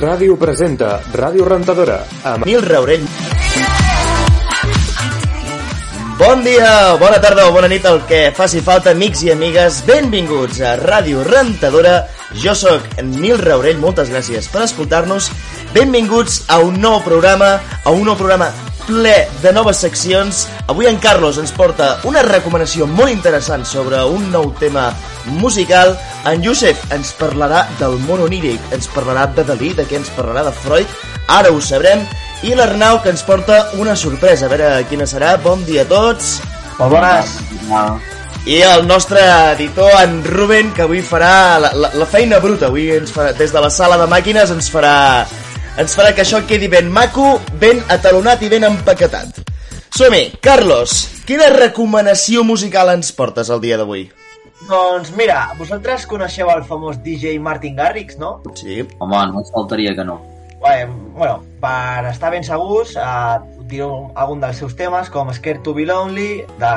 Ràdio 0.00 0.32
presenta 0.40 0.94
Ràdio 1.12 1.44
Rentadora 1.44 1.98
amb 2.24 2.46
Nil 2.48 2.62
Raurell. 2.64 3.02
Bon 6.16 6.40
dia, 6.44 6.96
bona 7.00 7.18
tarda 7.20 7.44
o 7.48 7.52
bona 7.52 7.68
nit, 7.68 7.84
el 7.84 8.00
que 8.08 8.22
faci 8.36 8.62
falta, 8.64 8.94
amics 8.96 9.26
i 9.26 9.34
amigues. 9.34 9.82
Benvinguts 9.84 10.62
a 10.64 10.72
Ràdio 10.80 11.26
Rentadora. 11.28 11.98
Jo 12.32 12.56
sóc 12.56 12.88
Nil 13.10 13.36
Raurell, 13.44 13.80
moltes 13.84 14.08
gràcies 14.08 14.48
per 14.48 14.64
escoltar-nos. 14.70 15.28
Benvinguts 15.76 16.46
a 16.48 16.62
un 16.64 16.80
nou 16.80 17.02
programa, 17.04 17.58
a 17.84 17.92
un 17.92 18.08
nou 18.08 18.16
programa 18.16 18.48
ple 18.86 19.14
de 19.42 19.52
noves 19.52 19.80
seccions. 19.82 20.46
Avui 20.70 20.88
en 20.90 20.98
Carlos 21.02 21.38
ens 21.40 21.52
porta 21.56 21.92
una 22.08 22.22
recomanació 22.26 22.86
molt 22.88 23.12
interessant 23.12 23.64
sobre 23.68 24.02
un 24.04 24.30
nou 24.32 24.50
tema 24.60 24.90
musical. 25.40 25.96
En 26.28 26.44
Josep 26.44 26.92
ens 26.94 27.14
parlarà 27.18 27.64
del 27.80 27.98
món 28.06 28.22
oníric, 28.26 28.60
ens 28.74 28.90
parlarà 28.92 29.26
de 29.36 29.44
Dalí, 29.48 29.72
de 29.76 29.86
què 29.88 30.00
ens 30.00 30.12
parlarà 30.16 30.44
de 30.48 30.54
Freud. 30.62 30.98
Ara 31.28 31.52
ho 31.52 31.60
sabrem. 31.60 32.06
I 32.42 32.54
l'Arnau 32.56 33.02
que 33.04 33.12
ens 33.12 33.22
porta 33.26 33.66
una 33.78 33.96
sorpresa. 33.96 34.46
A 34.46 34.52
veure 34.52 34.70
quina 34.88 35.08
serà. 35.08 35.36
Bon 35.44 35.60
dia 35.66 35.84
a 35.84 35.90
tots. 35.90 36.38
Molt 36.78 36.96
bones. 36.96 37.36
I 38.48 38.62
el 38.64 38.86
nostre 38.88 39.20
editor, 39.52 39.90
en 40.00 40.22
Ruben, 40.24 40.70
que 40.72 40.86
avui 40.86 41.02
farà 41.04 41.58
la, 41.60 41.74
la, 41.76 41.90
la 41.92 42.06
feina 42.08 42.38
bruta. 42.40 42.70
Avui 42.70 42.88
ens 42.94 43.12
farà, 43.12 43.34
des 43.36 43.52
de 43.52 43.60
la 43.60 43.68
sala 43.68 43.98
de 44.00 44.06
màquines 44.08 44.50
ens 44.54 44.70
farà, 44.72 45.26
ens 45.80 45.94
farà 45.96 46.10
que 46.12 46.20
això 46.20 46.42
quedi 46.44 46.68
ben 46.68 46.90
maco, 46.92 47.38
ben 47.60 47.78
atalonat 47.88 48.42
i 48.44 48.50
ben 48.52 48.66
empaquetat. 48.68 49.38
Som-hi, 49.96 50.26
Carlos, 50.44 51.22
quina 51.24 51.48
recomanació 51.54 52.42
musical 52.44 52.92
ens 52.92 53.08
portes 53.16 53.48
el 53.48 53.62
dia 53.64 53.78
d'avui? 53.80 54.04
Doncs 54.68 55.14
mira, 55.16 55.38
vosaltres 55.56 56.04
coneixeu 56.10 56.50
el 56.52 56.66
famós 56.68 57.00
DJ 57.00 57.38
Martin 57.40 57.78
Garrix, 57.78 58.18
no? 58.20 58.42
Sí. 58.58 58.82
Home, 59.00 59.22
no 59.32 59.40
ens 59.40 59.52
faltaria 59.54 59.94
que 59.96 60.04
no. 60.04 60.20
Bueno, 60.60 61.40
per 61.62 62.04
estar 62.10 62.28
ben 62.34 62.44
segurs, 62.44 62.92
eh, 63.00 63.38
direu 63.72 64.10
algun 64.14 64.44
dels 64.44 64.60
seus 64.60 64.76
temes, 64.76 65.08
com 65.08 65.32
Scared 65.32 65.64
to 65.64 65.72
be 65.74 65.88
Lonely, 65.88 66.44
de... 66.60 66.74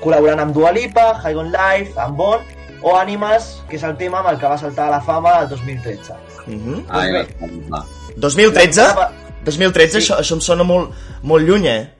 col·laborant 0.00 0.40
amb 0.40 0.54
Dua 0.56 0.70
Lipa, 0.72 1.10
High 1.20 1.40
on 1.40 1.50
Life, 1.52 1.96
amb 2.00 2.16
Bon, 2.20 2.44
o 2.82 2.96
Animas, 2.96 3.62
que 3.68 3.76
és 3.76 3.82
el 3.84 3.96
tema 3.96 4.18
amb 4.20 4.28
el 4.32 4.38
que 4.38 4.46
va 4.48 4.58
saltar 4.58 4.86
a 4.88 4.90
la 4.96 5.00
fama 5.00 5.38
el 5.42 5.48
2013. 5.48 6.12
Uh 6.46 6.52
-huh. 6.52 6.84
Ai, 6.88 7.12
bé. 7.12 7.26
va, 7.40 7.78
va. 7.78 7.84
2013? 8.16 8.82
La- 8.82 9.10
2013, 9.44 10.00
Sí. 10.00 10.06
això, 10.12 10.18
això 10.20 10.34
em 10.34 10.40
sona 10.40 10.62
molt, 10.64 10.90
molt 11.22 11.46
lluny, 11.48 11.66
eh? 11.66 11.90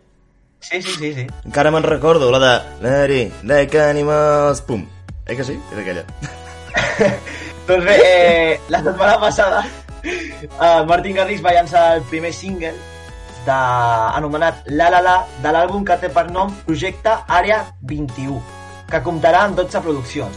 Sí, 0.61 0.83
sí, 0.83 0.91
sí, 0.99 1.15
sí. 1.15 1.27
Encara 1.47 1.71
me'n 1.71 1.83
recordo, 1.83 2.31
la 2.31 2.39
de... 2.39 2.63
Larry, 2.83 3.33
like 3.45 3.81
animals, 3.81 4.61
pum. 4.61 4.87
Eh 5.27 5.37
que 5.37 5.45
sí? 5.45 5.59
És 5.73 5.79
aquella. 5.79 6.05
Doncs 7.67 7.85
bé, 7.85 7.97
eh, 8.05 8.61
la 8.69 8.83
setmana 8.83 9.19
passada 9.21 9.65
eh, 10.03 10.85
Martin 10.87 11.15
Garrix 11.17 11.43
va 11.45 11.53
llançar 11.53 11.97
el 11.97 12.03
primer 12.03 12.33
single 12.33 12.73
de, 13.47 13.53
anomenat 13.53 14.63
La 14.67 14.91
La 14.91 15.01
La 15.01 15.17
de 15.43 15.53
l'àlbum 15.53 15.85
que 15.85 15.97
té 15.97 16.09
per 16.09 16.31
nom 16.31 16.53
Projecte 16.67 17.11
Àrea 17.29 17.65
21 17.83 18.41
que 18.91 19.03
comptarà 19.03 19.45
amb 19.47 19.57
12 19.57 19.81
produccions. 19.81 20.37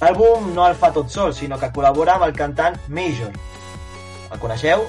L'àlbum 0.00 0.50
no 0.54 0.66
el 0.68 0.74
fa 0.76 0.90
tot 0.92 1.08
sol, 1.12 1.32
sinó 1.34 1.58
que 1.58 1.70
col·labora 1.72 2.16
amb 2.18 2.26
el 2.28 2.34
cantant 2.36 2.76
Major. 2.88 3.32
El 4.32 4.38
coneixeu? 4.42 4.84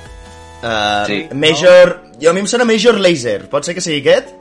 Uh, 0.62 1.06
Sí. 1.08 1.22
Major... 1.34 1.96
Jo 2.20 2.32
a 2.32 2.34
mi 2.34 2.42
em 2.42 2.48
sona 2.50 2.66
Major 2.66 2.98
Laser. 3.00 3.48
Pot 3.50 3.64
ser 3.68 3.76
que 3.78 3.82
sigui 3.82 4.02
aquest? 4.02 4.34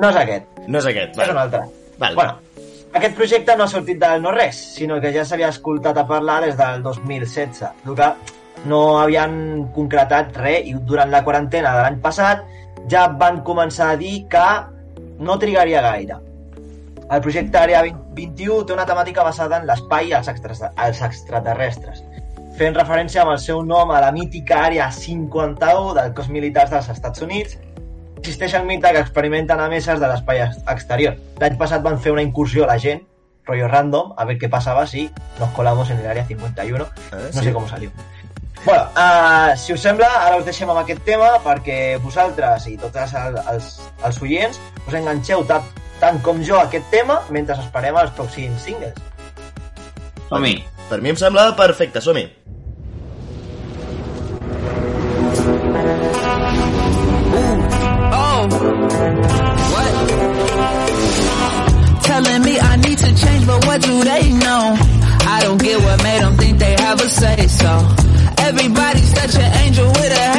No 0.00 0.08
és 0.10 0.16
aquest, 0.16 0.46
No 0.66 0.78
és 0.78 0.86
aquest. 0.86 1.18
és 1.20 1.28
un 1.28 1.36
altre. 1.36 1.60
Val. 1.98 2.14
Bueno, 2.14 2.64
aquest 2.94 3.14
projecte 3.18 3.56
no 3.56 3.64
ha 3.64 3.68
sortit 3.68 3.98
del 4.00 4.22
no 4.22 4.30
res, 4.32 4.56
sinó 4.78 5.00
que 5.02 5.12
ja 5.12 5.24
s'havia 5.26 5.50
escoltat 5.52 5.98
a 5.98 6.06
parlar 6.06 6.40
des 6.46 6.56
del 6.56 6.82
2016, 6.82 7.62
el 7.86 7.94
que 7.98 8.08
no 8.70 8.98
havien 9.00 9.68
concretat 9.74 10.36
res 10.38 10.66
i 10.66 10.72
durant 10.74 11.10
la 11.10 11.22
quarantena 11.26 11.74
de 11.76 11.82
l'any 11.82 12.00
passat 12.00 12.46
ja 12.90 13.08
van 13.08 13.42
començar 13.44 13.90
a 13.92 13.96
dir 14.00 14.22
que 14.30 14.46
no 15.18 15.36
trigaria 15.38 15.82
gaire. 15.82 16.16
El 17.10 17.22
projecte 17.24 17.56
Àrea 17.58 17.82
21 18.14 18.64
té 18.68 18.74
una 18.74 18.84
temàtica 18.86 19.22
basada 19.24 19.56
en 19.60 19.66
l'espai 19.68 20.10
i 20.10 20.12
els, 20.18 20.28
extra, 20.28 20.72
els 20.84 21.00
extraterrestres, 21.06 22.02
fent 22.58 22.74
referència 22.76 23.22
amb 23.22 23.32
el 23.32 23.38
seu 23.40 23.62
nom 23.64 23.90
a 23.94 24.00
la 24.04 24.10
mítica 24.12 24.64
Àrea 24.66 24.90
51 24.92 25.94
del 25.96 26.12
cos 26.14 26.28
militars 26.28 26.70
dels 26.74 26.88
Estats 26.92 27.22
Units, 27.24 27.56
existeix 28.18 28.54
el 28.58 28.66
mite 28.66 28.90
que 28.92 29.00
experimenten 29.00 29.60
a 29.62 29.68
meses 29.72 30.00
de 30.02 30.08
l'espai 30.10 30.42
ex- 30.44 30.58
exterior. 30.68 31.16
L'any 31.40 31.56
passat 31.56 31.82
van 31.86 31.98
fer 32.02 32.12
una 32.12 32.22
incursió 32.26 32.64
a 32.64 32.72
la 32.74 32.78
gent, 32.82 33.04
rollo 33.46 33.68
random, 33.68 34.12
a 34.18 34.24
ver 34.28 34.36
qué 34.38 34.48
pasaba 34.52 34.86
si 34.86 35.08
nos 35.38 35.48
colamos 35.56 35.88
en 35.90 36.00
el 36.00 36.06
área 36.06 36.26
51. 36.26 36.84
Ah, 37.12 37.16
No 37.32 37.32
sí. 37.40 37.44
sé 37.46 37.52
com 37.54 37.66
salió. 37.68 37.90
Bueno, 38.66 38.82
uh, 38.98 39.56
si 39.56 39.72
us 39.72 39.80
sembla, 39.80 40.08
ara 40.26 40.36
us 40.36 40.44
deixem 40.44 40.68
amb 40.68 40.80
aquest 40.82 41.00
tema 41.06 41.38
perquè 41.44 41.96
vosaltres 42.02 42.66
i 42.66 42.76
tots 42.76 42.96
els, 43.00 43.14
els, 43.54 43.68
els 44.04 44.18
oients 44.20 44.58
us 44.86 44.94
enganxeu 44.98 45.44
tant, 45.46 45.62
tant 46.00 46.20
com 46.22 46.42
jo 46.44 46.56
a 46.58 46.64
aquest 46.68 46.86
tema 46.94 47.20
mentre 47.34 47.56
esperem 47.58 47.96
els 48.00 48.12
pròxims 48.16 48.66
singles. 48.68 48.94
Som-hi. 50.28 50.56
Per 50.88 51.00
mi 51.04 51.10
em 51.12 51.18
sembla 51.20 51.50
perfecte, 51.56 52.00
som-hi. 52.00 52.26
Oh, 58.12 58.40
what? 59.72 59.92
Telling 62.04 62.42
me 62.44 62.54
I 62.58 62.76
need 62.76 62.98
to 62.98 63.10
change, 63.14 63.46
but 63.46 63.66
what 63.66 63.82
do 63.82 64.02
they 64.04 64.32
know? 64.32 64.76
I 65.28 65.40
don't 65.42 65.60
get 65.60 65.78
what 65.80 66.02
made 66.02 66.22
them 66.22 66.36
think 66.36 66.58
they 66.58 66.74
have 66.78 67.00
a 67.00 67.08
say 67.08 67.46
so. 67.48 67.88
Everybody's 68.38 69.10
such 69.14 69.36
an 69.36 69.52
angel 69.64 69.88
with 69.88 70.12
a 70.12 70.37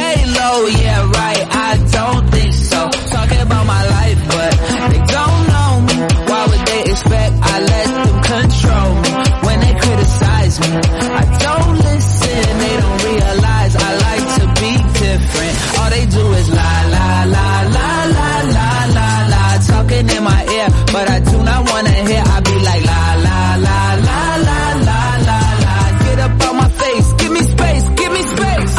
but 20.92 21.08
I 21.08 21.18
do 21.20 21.36
not 21.42 21.70
wanna 21.70 21.90
hear. 22.08 22.22
I 22.26 22.40
be 22.40 22.56
like 22.68 22.84
la, 22.90 23.02
la, 23.26 23.40
la, 23.66 23.80
la, 24.08 24.20
la, 24.48 24.60
la, 24.88 25.00
la, 25.28 25.40
la. 25.64 25.76
Get 26.04 26.18
up 26.26 26.48
on 26.48 26.56
my 26.56 26.68
face, 26.82 27.08
give 27.20 27.32
me 27.32 27.42
space, 27.54 27.84
give 28.00 28.12
me 28.12 28.22
space. 28.34 28.74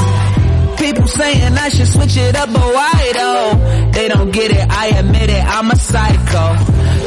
People 0.82 1.08
saying 1.08 1.54
I 1.66 1.70
should 1.70 1.88
switch 1.88 2.18
it 2.18 2.36
up, 2.36 2.50
but 2.52 2.68
why 2.78 3.12
though? 3.20 3.92
They 3.96 4.08
don't 4.08 4.32
get 4.32 4.52
it, 4.52 4.66
I 4.70 4.88
admit 5.00 5.30
it, 5.30 5.44
I'm 5.56 5.70
a 5.72 5.76
psycho. 5.76 6.46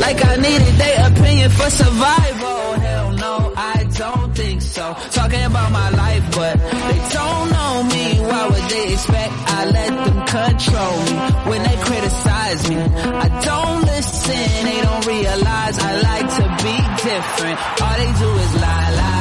Like 0.04 0.25
I 0.25 0.37
needed 0.37 0.75
their 0.82 0.98
opinion 1.10 1.50
for 1.50 1.69
survival. 1.71 2.72
Hell 2.86 3.12
no, 3.12 3.53
I 3.56 3.86
don't 3.98 4.34
think 4.34 4.62
so. 4.62 4.94
Talking 5.10 5.44
about 5.44 5.71
my 5.72 5.91
life, 5.91 6.25
but 6.36 6.54
they 6.59 6.98
don't 7.16 7.50
know 7.50 7.64
expect 8.94 9.32
I 9.59 9.60
let 9.78 9.91
them 10.05 10.19
control 10.38 10.97
me 11.06 11.16
when 11.50 11.60
they 11.66 11.77
criticize 11.88 12.60
me? 12.71 12.77
I 12.77 13.28
don't 13.49 13.81
listen, 13.93 14.65
they 14.69 14.81
don't 14.87 15.06
realize 15.06 15.75
I 15.78 15.93
like 16.10 16.28
to 16.38 16.47
be 16.65 16.77
different. 17.10 17.56
All 17.83 17.97
they 18.03 18.12
do 18.22 18.31
is 18.44 18.53
lie, 18.65 18.91
lie, 19.00 19.14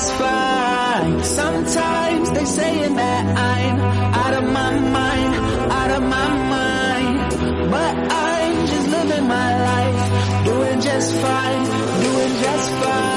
just 0.00 0.12
fine. 0.14 1.24
Sometimes 1.24 2.30
they 2.30 2.44
saying 2.46 2.94
that 2.94 3.22
I'm 3.36 3.80
out 4.24 4.34
of 4.42 4.44
my 4.50 4.78
mind, 4.78 5.34
out 5.80 5.90
of 5.90 6.02
my 6.02 6.28
mind. 6.56 7.70
But 7.70 7.94
I'm 8.10 8.66
just 8.66 8.88
living 8.88 9.28
my 9.28 9.50
life, 9.70 10.44
doing 10.46 10.80
just 10.80 11.14
fine, 11.16 11.64
doing 12.06 12.32
just 12.44 12.70
fine. 12.82 13.09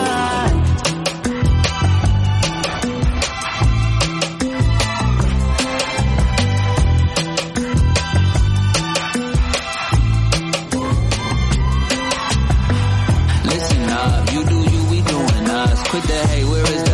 Quit 15.94 16.06
the 16.06 16.28
hate, 16.28 16.46
where 16.46 16.64
is 16.64 16.84
the 16.86 16.93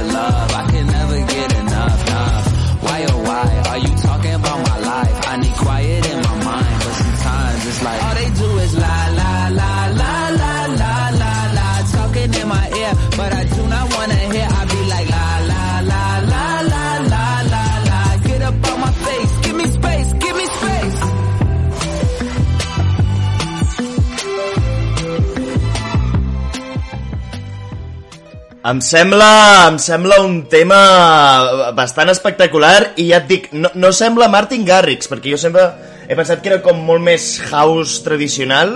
Em 28.60 28.82
sembla, 28.84 29.70
em 29.70 29.78
sembla 29.80 30.18
un 30.20 30.42
tema 30.52 31.72
bastant 31.78 32.10
espectacular 32.12 32.90
i 33.00 33.06
ja 33.14 33.22
et 33.22 33.30
dic, 33.30 33.46
no, 33.56 33.70
no 33.80 33.92
sembla 33.96 34.28
Martin 34.28 34.66
Garrix, 34.68 35.08
perquè 35.08 35.32
jo 35.32 35.40
sempre 35.40 35.64
he 36.12 36.18
pensat 36.20 36.42
que 36.44 36.52
era 36.52 36.58
com 36.66 36.82
molt 36.84 37.00
més 37.00 37.30
house 37.54 38.02
tradicional, 38.04 38.74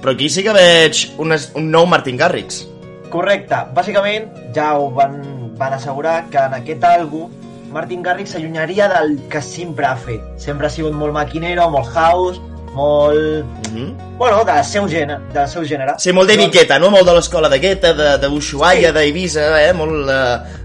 però 0.00 0.14
aquí 0.14 0.30
sí 0.32 0.40
que 0.46 0.54
veig 0.56 1.02
un, 1.20 1.36
un 1.36 1.68
nou 1.68 1.84
Martin 1.84 2.16
Garrix. 2.16 2.62
Correcte. 3.12 3.58
Bàsicament, 3.76 4.30
ja 4.56 4.70
ho 4.80 4.88
van, 4.96 5.20
van 5.60 5.76
assegurar 5.76 6.22
que 6.32 6.40
en 6.40 6.56
aquest 6.56 6.88
àlbum 6.88 7.28
Martin 7.76 8.00
Garrix 8.06 8.32
s'allunyaria 8.32 8.88
del 8.88 9.18
que 9.28 9.44
sempre 9.44 9.84
ha 9.84 9.98
fet. 10.00 10.24
Sempre 10.40 10.70
ha 10.70 10.72
sigut 10.72 10.96
molt 10.96 11.12
maquinero, 11.12 11.68
molt 11.76 11.92
house, 11.92 12.40
molt... 12.76 13.44
Mm 13.70 13.74
-hmm. 13.74 14.18
Bueno, 14.18 14.44
del 14.44 14.64
seu 14.64 14.84
gènere. 14.88 15.20
Del 15.32 15.48
seu 15.48 15.62
gènere. 15.64 15.94
Sí, 15.98 16.12
molt 16.12 16.28
de 16.30 16.36
Viqueta, 16.36 16.78
no? 16.78 16.90
Molt 16.90 17.06
de 17.08 17.14
l'escola 17.14 17.48
de 17.48 17.58
Guetta, 17.58 17.92
de, 17.92 18.18
de 18.18 18.28
Ushuaia, 18.28 18.88
sí. 18.88 18.94
d'Eivissa, 18.94 19.44
eh? 19.68 19.72
Molt, 19.72 20.08
uh, 20.08 20.56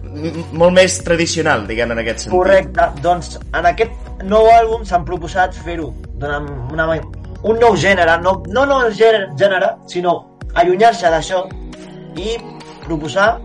molt 0.52 0.74
més 0.74 1.04
tradicional, 1.04 1.66
diguem, 1.68 1.92
en 1.92 2.00
aquest 2.04 2.20
sentit. 2.20 2.38
Correcte. 2.38 2.90
Doncs 3.02 3.40
en 3.54 3.66
aquest 3.66 3.92
nou 4.24 4.48
àlbum 4.52 4.86
s'han 4.86 5.06
proposat 5.06 5.56
fer-ho 5.66 5.94
d'una 6.20 6.40
una, 6.72 7.00
un 7.44 7.60
nou 7.60 7.76
gènere, 7.76 8.18
no, 8.22 8.44
no, 8.48 8.66
no 8.66 8.82
el 8.86 8.94
gènere, 8.94 9.32
gènere 9.40 9.72
sinó 9.88 10.38
allunyar-se 10.54 11.10
d'això 11.10 11.46
i 12.18 12.38
proposar 12.86 13.40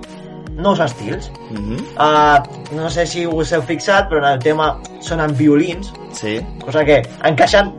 nous 0.57 0.81
estils. 0.81 1.31
Mm 1.51 1.57
-hmm. 1.57 1.81
Uh, 2.05 2.77
no 2.77 2.91
sé 2.91 3.07
si 3.07 3.27
us 3.27 3.53
heu 3.53 3.63
fixat, 3.63 4.09
però 4.11 4.19
en 4.19 4.33
el 4.33 4.39
tema 4.39 4.79
sonen 5.01 5.37
violins, 5.37 5.93
Sí. 6.13 6.41
cosa 6.65 6.85
que 6.85 7.03
encaixen, 7.25 7.73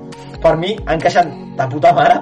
per 0.43 0.55
mi, 0.59 0.75
encaixen 0.89 1.31
de 1.57 1.67
puta 1.71 1.93
mare, 1.95 2.19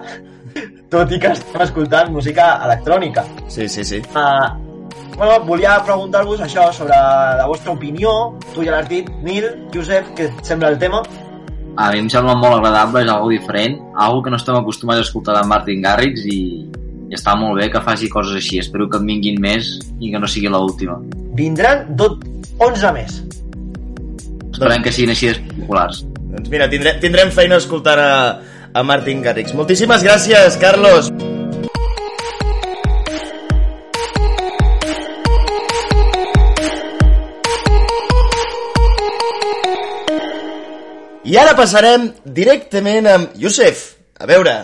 tot 0.93 1.11
i 1.11 1.19
que 1.19 1.33
estem 1.35 1.65
escoltant 1.65 2.13
música 2.13 2.55
electrònica. 2.67 3.25
Sí, 3.51 3.67
sí, 3.67 3.83
sí. 3.83 4.01
Uh, 4.15 4.47
bueno, 5.17 5.39
volia 5.47 5.75
preguntar-vos 5.83 6.41
això 6.45 6.69
sobre 6.75 6.95
la 7.39 7.45
vostra 7.49 7.73
opinió, 7.73 8.11
tu 8.53 8.63
ja 8.63 8.77
l'has 8.77 8.89
dit, 8.91 9.09
Nil, 9.23 9.47
Josep, 9.73 10.13
què 10.17 10.29
et 10.31 10.47
sembla 10.47 10.73
el 10.73 10.79
tema? 10.81 11.03
A 11.75 11.89
mi 11.91 11.99
em 12.05 12.09
sembla 12.11 12.37
molt 12.39 12.61
agradable, 12.61 13.03
és 13.03 13.11
algo 13.11 13.29
diferent, 13.33 13.77
algo 13.99 14.23
que 14.23 14.31
no 14.31 14.39
estem 14.39 14.55
acostumats 14.55 15.03
a 15.03 15.07
escoltar 15.07 15.35
de 15.41 15.47
Martin 15.49 15.83
Garrix 15.83 16.23
i, 16.31 16.39
i 17.09 17.17
està 17.17 17.35
molt 17.35 17.59
bé 17.59 17.67
que 17.71 17.83
faci 17.83 18.07
coses 18.11 18.37
així. 18.39 18.61
Espero 18.63 18.87
que 18.87 19.01
en 19.01 19.09
vinguin 19.11 19.41
més 19.43 19.73
i 19.99 20.13
que 20.13 20.21
no 20.21 20.29
sigui 20.31 20.51
l'última. 20.51 21.01
Vindran 21.35 21.89
tot 21.99 22.23
11 22.63 22.93
més. 22.95 23.19
Esperem 24.53 24.85
que 24.85 24.93
siguin 24.95 25.11
així 25.11 25.33
de 25.33 25.57
populars. 25.59 26.05
Doncs 26.35 26.51
mira, 26.51 26.67
tindrem, 26.67 26.97
tindrem 26.99 27.29
feina 27.31 27.55
escoltant 27.61 27.99
a, 28.01 28.11
a 28.75 28.81
Martin 28.83 29.21
Garrix. 29.23 29.53
Moltíssimes 29.55 30.03
gràcies, 30.03 30.57
Carlos. 30.59 31.07
I 41.25 41.37
ara 41.41 41.55
passarem 41.57 42.09
directament 42.35 43.07
amb 43.09 43.39
Youssef. 43.39 43.93
A 44.19 44.27
veure, 44.27 44.57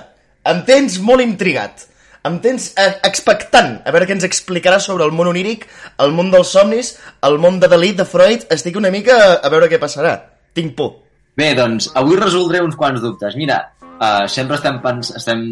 em 0.52 0.60
tens 0.68 1.00
molt 1.00 1.24
intrigat. 1.24 1.88
Em 2.28 2.36
tens 2.44 2.68
eh, 2.78 2.90
expectant 3.08 3.80
a 3.82 3.94
veure 3.96 4.06
què 4.10 4.14
ens 4.14 4.28
explicarà 4.28 4.78
sobre 4.84 5.08
el 5.08 5.16
món 5.16 5.32
oníric, 5.32 5.64
el 6.04 6.12
món 6.14 6.30
dels 6.36 6.52
somnis, 6.54 6.98
el 7.26 7.40
món 7.42 7.64
de 7.64 7.72
Dalí, 7.72 7.96
de 7.96 8.06
Freud. 8.06 8.46
Estic 8.54 8.76
una 8.78 8.92
mica 8.94 9.22
a 9.40 9.54
veure 9.56 9.72
què 9.72 9.80
passarà. 9.82 10.18
Tinc 10.54 10.76
por. 10.76 11.00
Bé, 11.38 11.54
doncs, 11.56 11.90
avui 11.96 12.18
resoldré 12.20 12.62
uns 12.62 12.76
quants 12.76 13.02
dubtes. 13.02 13.36
Mira, 13.40 13.62
uh, 13.82 14.28
sempre 14.28 14.58
estem, 14.60 14.82
pens 14.84 15.14
estem 15.16 15.44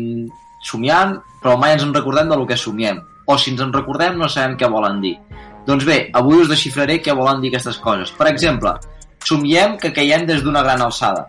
somiant, 0.67 1.15
però 1.41 1.55
mai 1.57 1.73
ens 1.77 1.85
en 1.85 1.93
recordem 1.95 2.29
del 2.29 2.45
que 2.47 2.57
somiem. 2.59 2.99
O 3.29 3.37
si 3.37 3.53
ens 3.53 3.61
en 3.63 3.71
recordem, 3.73 4.17
no 4.19 4.27
sabem 4.27 4.57
què 4.59 4.69
volen 4.69 4.99
dir. 5.01 5.15
Doncs 5.67 5.85
bé, 5.85 5.99
avui 6.17 6.41
us 6.41 6.49
desxifraré 6.49 6.97
què 7.03 7.15
volen 7.15 7.41
dir 7.41 7.51
aquestes 7.53 7.77
coses. 7.83 8.11
Per 8.17 8.27
exemple, 8.27 8.73
somiem 9.23 9.77
que 9.77 9.93
caiem 9.93 10.25
des 10.27 10.43
d'una 10.43 10.63
gran 10.65 10.81
alçada. 10.81 11.27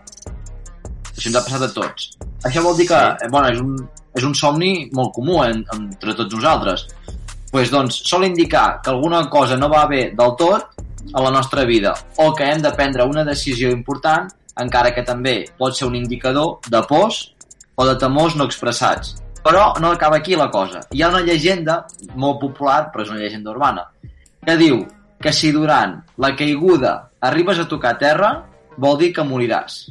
Això 1.11 1.29
ens 1.29 1.37
ha 1.37 1.45
passat 1.45 1.67
a 1.67 1.71
tots. 1.75 2.09
Això 2.47 2.63
vol 2.65 2.75
dir 2.77 2.87
que, 2.89 2.97
Sí. 2.97 3.25
eh, 3.25 3.29
bueno, 3.29 3.49
és 3.49 3.59
un, 3.61 3.75
és 4.15 4.23
un 4.23 4.33
somni 4.35 4.89
molt 4.93 5.13
comú 5.13 5.43
en, 5.43 5.63
entre 5.73 6.15
tots 6.15 6.33
nosaltres. 6.33 6.87
Pues, 7.51 7.69
doncs, 7.69 8.01
sol 8.07 8.25
indicar 8.25 8.81
que 8.81 8.89
alguna 8.89 9.29
cosa 9.29 9.55
no 9.57 9.69
va 9.69 9.85
bé 9.85 10.11
del 10.17 10.35
tot 10.39 10.67
a 11.13 11.21
la 11.21 11.31
nostra 11.31 11.63
vida 11.65 11.93
o 12.17 12.33
que 12.33 12.43
hem 12.49 12.61
de 12.61 12.71
prendre 12.71 13.03
una 13.03 13.23
decisió 13.23 13.69
important 13.69 14.29
encara 14.59 14.93
que 14.95 15.03
també 15.07 15.45
pot 15.57 15.75
ser 15.77 15.87
un 15.87 15.95
indicador 15.95 16.59
de 16.67 16.81
pors 16.89 17.23
o 17.75 17.85
de 17.87 17.95
temors 17.99 18.35
no 18.35 18.47
expressats. 18.49 19.15
Però 19.41 19.71
no 19.81 19.91
acaba 19.91 20.17
aquí 20.17 20.35
la 20.37 20.51
cosa. 20.53 20.83
Hi 20.91 21.01
ha 21.01 21.09
una 21.09 21.23
llegenda 21.25 21.85
molt 22.13 22.39
popular, 22.41 22.91
però 22.93 23.05
és 23.05 23.13
una 23.13 23.21
llegenda 23.23 23.53
urbana, 23.55 23.87
que 24.45 24.57
diu 24.57 24.83
que 25.21 25.33
si 25.33 25.51
durant 25.53 25.97
la 26.21 26.35
caiguda 26.37 26.93
arribes 27.21 27.61
a 27.61 27.67
tocar 27.69 27.97
terra, 28.01 28.35
vol 28.77 28.97
dir 29.01 29.11
que 29.15 29.25
moriràs. 29.25 29.81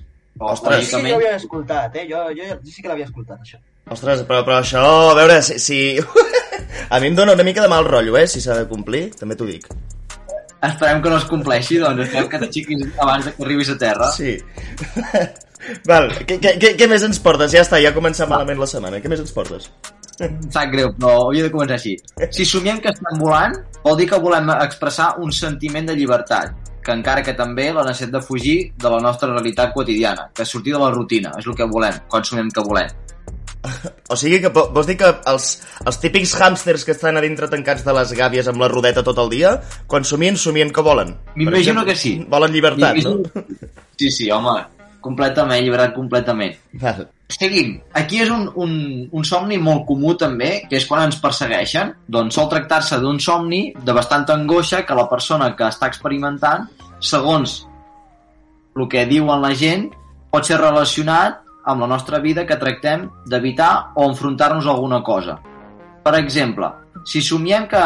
Ostres. 0.40 0.86
Sí, 0.88 0.96
jo 0.96 1.02
l'havia 1.02 1.34
escoltat, 1.36 1.96
eh? 2.00 2.06
Jo, 2.08 2.28
jo, 2.36 2.46
jo 2.46 2.72
sí 2.72 2.82
que 2.82 2.88
l'havia 2.88 3.08
escoltat, 3.08 3.42
això. 3.42 3.58
Ostres, 3.90 4.22
però, 4.28 4.44
però 4.46 4.60
això, 4.60 4.82
a 5.10 5.16
veure, 5.18 5.40
si... 5.42 5.58
si... 5.58 5.80
a 6.94 7.00
mi 7.00 7.10
em 7.10 7.16
dóna 7.18 7.34
una 7.36 7.46
mica 7.46 7.62
de 7.62 7.70
mal 7.70 7.84
rotllo, 7.84 8.16
eh, 8.16 8.26
si 8.30 8.40
s'ha 8.40 8.56
de 8.62 8.68
complir, 8.70 9.08
també 9.18 9.36
t'ho 9.36 9.48
dic. 9.50 9.66
Esperem 10.66 11.00
que 11.00 11.12
no 11.12 11.20
es 11.20 11.28
compleixi, 11.28 11.78
doncs 11.80 12.02
esperem 12.06 12.28
que 12.32 12.42
t'aixequis 12.42 12.88
abans 12.98 13.30
que 13.30 13.46
arribis 13.46 13.70
a 13.72 13.78
terra. 13.80 14.10
Sí. 14.16 14.36
Val, 15.88 16.08
què, 16.26 16.38
què, 16.40 16.74
què, 16.78 16.88
més 16.88 17.04
ens 17.04 17.20
portes? 17.22 17.52
Ja 17.52 17.64
està, 17.64 17.80
ja 17.82 17.92
ha 17.92 17.96
començat 17.96 18.28
malament 18.30 18.60
la 18.60 18.68
setmana. 18.68 19.00
Què 19.02 19.12
més 19.12 19.20
ens 19.22 19.34
portes? 19.36 19.68
Em 20.20 20.36
sap 20.52 20.72
greu, 20.72 20.90
però 20.96 21.12
hauria 21.26 21.46
de 21.46 21.52
començar 21.52 21.78
així. 21.78 21.94
Si 22.36 22.46
somiem 22.48 22.80
que 22.84 22.92
estem 22.92 23.20
volant, 23.20 23.56
vol 23.84 23.96
dir 24.00 24.08
que 24.10 24.20
volem 24.20 24.52
expressar 24.56 25.14
un 25.24 25.32
sentiment 25.32 25.88
de 25.88 25.96
llibertat, 25.96 26.52
que 26.84 26.96
encara 26.96 27.24
que 27.24 27.36
també 27.36 27.70
la 27.72 27.84
necessitat 27.86 28.18
de 28.18 28.24
fugir 28.24 28.56
de 28.80 28.92
la 28.92 29.00
nostra 29.04 29.30
realitat 29.32 29.72
quotidiana, 29.76 30.28
que 30.34 30.48
sortir 30.48 30.76
de 30.76 30.82
la 30.82 30.90
rutina, 30.92 31.32
és 31.40 31.48
el 31.48 31.56
que 31.56 31.68
volem, 31.68 31.96
quan 32.08 32.24
somiem 32.24 32.52
que 32.52 32.64
volem. 32.64 32.92
O 34.10 34.16
sigui 34.16 34.40
que 34.40 34.48
vo- 34.48 34.68
vols 34.72 34.86
dir 34.88 34.96
que 34.98 35.08
els, 35.30 35.50
els 35.86 35.98
típics 36.00 36.32
hàmsters 36.40 36.84
que 36.86 36.94
estan 36.96 37.18
a 37.18 37.22
dintre 37.22 37.46
tancats 37.52 37.84
de 37.84 37.92
les 37.94 38.12
gàbies 38.16 38.48
amb 38.48 38.62
la 38.62 38.68
rodeta 38.72 39.02
tot 39.06 39.18
el 39.20 39.28
dia, 39.30 39.52
quan 39.86 40.04
somien, 40.04 40.36
somien 40.40 40.72
que 40.72 40.80
volen? 40.82 41.12
M'imagino 41.36 41.84
que 41.84 41.94
sí. 41.94 42.14
Volen 42.28 42.52
llibertat, 42.56 42.96
no? 43.04 43.18
Sí, 44.00 44.08
sí, 44.10 44.30
home, 44.32 44.56
completament, 45.04 45.62
llibertat 45.62 45.92
completament. 45.94 46.56
Val. 46.80 47.04
Seguim. 47.30 47.76
Aquí 47.94 48.18
és 48.24 48.30
un, 48.34 48.48
un, 48.58 48.72
un 49.12 49.24
somni 49.28 49.58
molt 49.62 49.84
comú 49.86 50.16
també, 50.18 50.64
que 50.68 50.80
és 50.80 50.86
quan 50.88 51.04
ens 51.06 51.20
persegueixen. 51.22 51.92
Doncs 52.10 52.34
sol 52.34 52.48
tractar-se 52.50 52.98
d'un 52.98 53.20
somni 53.22 53.68
de 53.76 53.92
bastanta 53.94 54.34
angoixa 54.34 54.82
que 54.88 54.96
la 54.98 55.04
persona 55.08 55.52
que 55.54 55.68
està 55.68 55.86
experimentant, 55.92 56.64
segons 56.98 57.60
el 58.74 58.88
que 58.90 59.04
diuen 59.06 59.44
la 59.44 59.52
gent, 59.54 59.90
pot 60.32 60.46
ser 60.48 60.58
relacionat 60.58 61.38
amb 61.64 61.82
la 61.82 61.88
nostra 61.90 62.18
vida 62.18 62.46
que 62.46 62.58
tractem 62.60 63.08
d'evitar 63.26 63.92
o 63.96 64.06
enfrontar-nos 64.08 64.66
a 64.66 64.74
alguna 64.74 65.02
cosa. 65.02 65.38
Per 66.04 66.14
exemple, 66.16 66.70
si 67.04 67.20
somiem 67.20 67.66
que 67.68 67.82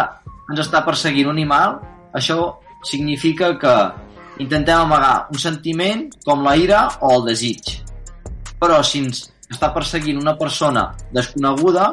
ens 0.51 0.61
està 0.63 0.85
perseguint 0.87 1.31
un 1.31 1.39
animal, 1.39 1.79
això 2.15 2.55
significa 2.85 3.55
que 3.59 3.75
intentem 4.45 4.79
amagar 4.79 5.27
un 5.33 5.41
sentiment 5.41 6.09
com 6.25 6.45
la 6.45 6.57
ira 6.57 6.87
o 7.01 7.13
el 7.17 7.27
desig. 7.31 7.79
Però 8.61 8.81
si 8.87 9.03
ens 9.05 9.25
està 9.51 9.71
perseguint 9.75 10.21
una 10.21 10.37
persona 10.39 10.89
desconeguda, 11.15 11.93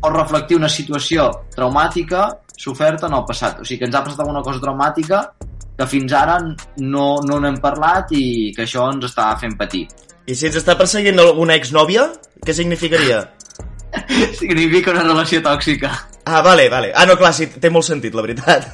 pot 0.00 0.12
reflectir 0.12 0.58
una 0.58 0.70
situació 0.72 1.28
traumàtica 1.54 2.28
soferta 2.56 3.08
en 3.08 3.16
el 3.18 3.24
passat. 3.28 3.60
O 3.60 3.64
sigui, 3.64 3.80
que 3.80 3.88
ens 3.90 3.96
ha 3.96 4.04
passat 4.04 4.24
alguna 4.24 4.42
cosa 4.44 4.62
traumàtica 4.62 5.22
que 5.76 5.86
fins 5.88 6.12
ara 6.16 6.38
no, 6.40 7.06
no 7.28 7.38
n'hem 7.40 7.58
parlat 7.60 8.12
i 8.16 8.52
que 8.56 8.64
això 8.64 8.88
ens 8.92 9.10
està 9.10 9.28
fent 9.40 9.56
patir. 9.60 9.84
I 10.26 10.34
si 10.34 10.48
ens 10.48 10.56
està 10.58 10.74
perseguint 10.78 11.20
alguna 11.22 11.54
exnòvia, 11.58 12.08
què 12.44 12.54
significaria? 12.56 13.22
Significa 14.40 14.90
una 14.92 15.04
relació 15.06 15.40
tòxica. 15.42 15.90
Ah, 16.26 16.40
vale, 16.42 16.68
vale. 16.68 16.90
Ah, 16.94 17.04
no, 17.06 17.14
clar, 17.16 17.30
sí, 17.32 17.46
té 17.62 17.70
molt 17.70 17.86
sentit, 17.86 18.14
la 18.18 18.22
veritat. 18.24 18.66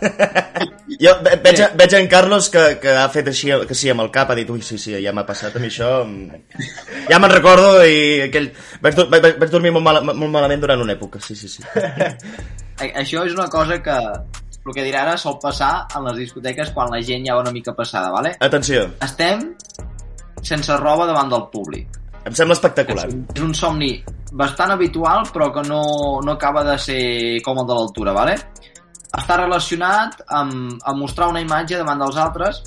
jo 1.02 1.12
ve- 1.22 1.36
veig, 1.44 1.60
veig 1.76 1.94
en 1.98 2.08
Carlos 2.08 2.48
que, 2.50 2.62
que 2.80 2.94
ha 2.96 3.04
fet 3.12 3.28
així, 3.28 3.50
que 3.68 3.76
sí, 3.76 3.90
amb 3.92 4.00
el 4.06 4.08
cap, 4.14 4.32
ha 4.32 4.36
dit, 4.38 4.48
ui, 4.50 4.62
sí, 4.64 4.78
sí, 4.80 4.94
ja 5.04 5.12
m'ha 5.12 5.26
passat 5.28 5.54
a 5.58 5.60
mi 5.62 5.68
això... 5.68 5.90
mm. 6.06 6.40
Ja 7.10 7.20
me'n 7.20 7.34
recordo 7.34 7.74
i 7.84 8.22
aquell... 8.30 8.48
Vaig, 8.82 8.96
vaig, 9.12 9.28
vaig 9.42 9.52
dormir 9.52 9.74
molt, 9.76 9.84
mal, 9.84 10.00
molt 10.08 10.32
malament 10.32 10.64
durant 10.64 10.80
una 10.86 10.96
època, 10.96 11.20
sí, 11.20 11.36
sí, 11.36 11.52
sí. 11.52 11.62
Això 13.02 13.26
és 13.28 13.36
una 13.36 13.46
cosa 13.52 13.78
que 13.84 13.98
el 14.00 14.74
que 14.74 14.82
diré 14.86 14.96
ara 15.02 15.18
sol 15.20 15.36
passar 15.42 15.84
en 15.98 16.08
les 16.08 16.22
discoteques 16.24 16.72
quan 16.72 16.88
la 16.90 17.02
gent 17.04 17.28
ja 17.28 17.36
va 17.36 17.44
una 17.44 17.52
mica 17.54 17.76
passada, 17.76 18.10
vale? 18.14 18.32
Atenció, 18.40 18.88
Estem 19.04 19.50
sense 20.42 20.76
roba 20.76 21.06
davant 21.06 21.30
del 21.30 21.48
públic. 21.52 21.98
em 22.24 22.34
sembla 22.38 22.54
espectacular. 22.54 23.08
És 23.34 23.42
un 23.42 23.54
somni 23.54 23.96
bastant 24.32 24.70
habitual, 24.70 25.24
però 25.34 25.50
que 25.52 25.62
no, 25.68 26.20
no 26.22 26.32
acaba 26.36 26.62
de 26.64 26.76
ser 26.78 27.42
com 27.42 27.58
el 27.58 27.66
de 27.66 27.74
l'altura, 27.74 28.12
vale? 28.14 28.36
Està 29.12 29.36
relacionat 29.40 30.22
amb, 30.28 30.78
amb 30.78 31.00
mostrar 31.02 31.28
una 31.32 31.42
imatge 31.42 31.80
davant 31.80 31.98
dels 31.98 32.16
altres 32.16 32.62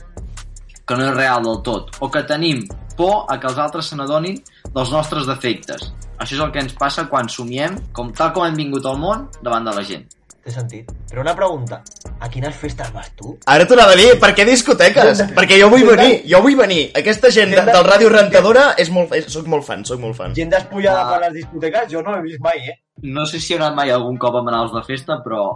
que 0.85 0.97
no 0.97 1.07
és 1.07 1.15
real 1.15 1.47
del 1.47 1.61
tot, 1.65 1.95
o 2.03 2.11
que 2.11 2.25
tenim 2.27 2.65
por 2.95 3.25
a 3.31 3.39
que 3.39 3.47
els 3.49 3.57
altres 3.57 3.89
se 3.89 3.97
n'adonin 3.97 4.37
dels 4.75 4.91
nostres 4.91 5.25
defectes. 5.25 5.87
Això 6.19 6.37
és 6.37 6.43
el 6.43 6.51
que 6.53 6.61
ens 6.63 6.75
passa 6.79 7.07
quan 7.11 7.31
somiem, 7.31 7.79
com 7.95 8.13
tal 8.15 8.31
com 8.35 8.45
hem 8.45 8.59
vingut 8.59 8.85
al 8.85 8.99
món, 9.01 9.25
davant 9.41 9.65
de 9.67 9.73
la 9.75 9.83
gent. 9.87 10.05
Té 10.45 10.53
sentit. 10.53 10.91
Però 11.09 11.23
una 11.23 11.33
pregunta, 11.37 11.79
a 12.21 12.29
quines 12.29 12.53
festes 12.61 12.91
vas 12.93 13.07
tu? 13.17 13.33
Ara 13.49 13.65
t'ho 13.65 13.73
anava 13.77 13.95
a 13.95 13.99
dir, 13.99 14.11
per 14.21 14.29
què 14.37 14.45
discoteques? 14.45 15.23
Perquè 15.37 15.57
jo 15.59 15.69
vull 15.73 15.85
venir, 15.89 16.19
jo 16.29 16.41
vull 16.45 16.57
venir. 16.59 16.83
Aquesta 17.01 17.31
gent 17.33 17.55
de, 17.55 17.63
del 17.65 17.87
Ràdio 17.87 18.11
Rentadora 18.13 18.67
és 18.81 18.91
molt, 18.93 19.15
és, 19.17 19.25
soc 19.33 19.49
molt 19.51 19.65
fan, 19.65 19.81
soc 19.89 19.99
molt 20.03 20.17
fan. 20.19 20.35
Gent 20.37 20.53
despullada 20.53 21.01
Ah. 21.05 21.09
per 21.15 21.19
les 21.25 21.33
discoteques 21.41 21.89
jo 21.91 22.03
no 22.05 22.13
l'he 22.15 22.21
vist 22.27 22.43
mai, 22.45 22.61
eh? 22.69 22.77
No 23.09 23.25
sé 23.25 23.39
si 23.41 23.53
he 23.53 23.57
anat 23.57 23.73
mai 23.75 23.89
algun 23.91 24.17
cop 24.21 24.35
a 24.37 24.43
Manaus 24.45 24.71
de 24.73 24.83
festa, 24.85 25.17
però 25.25 25.47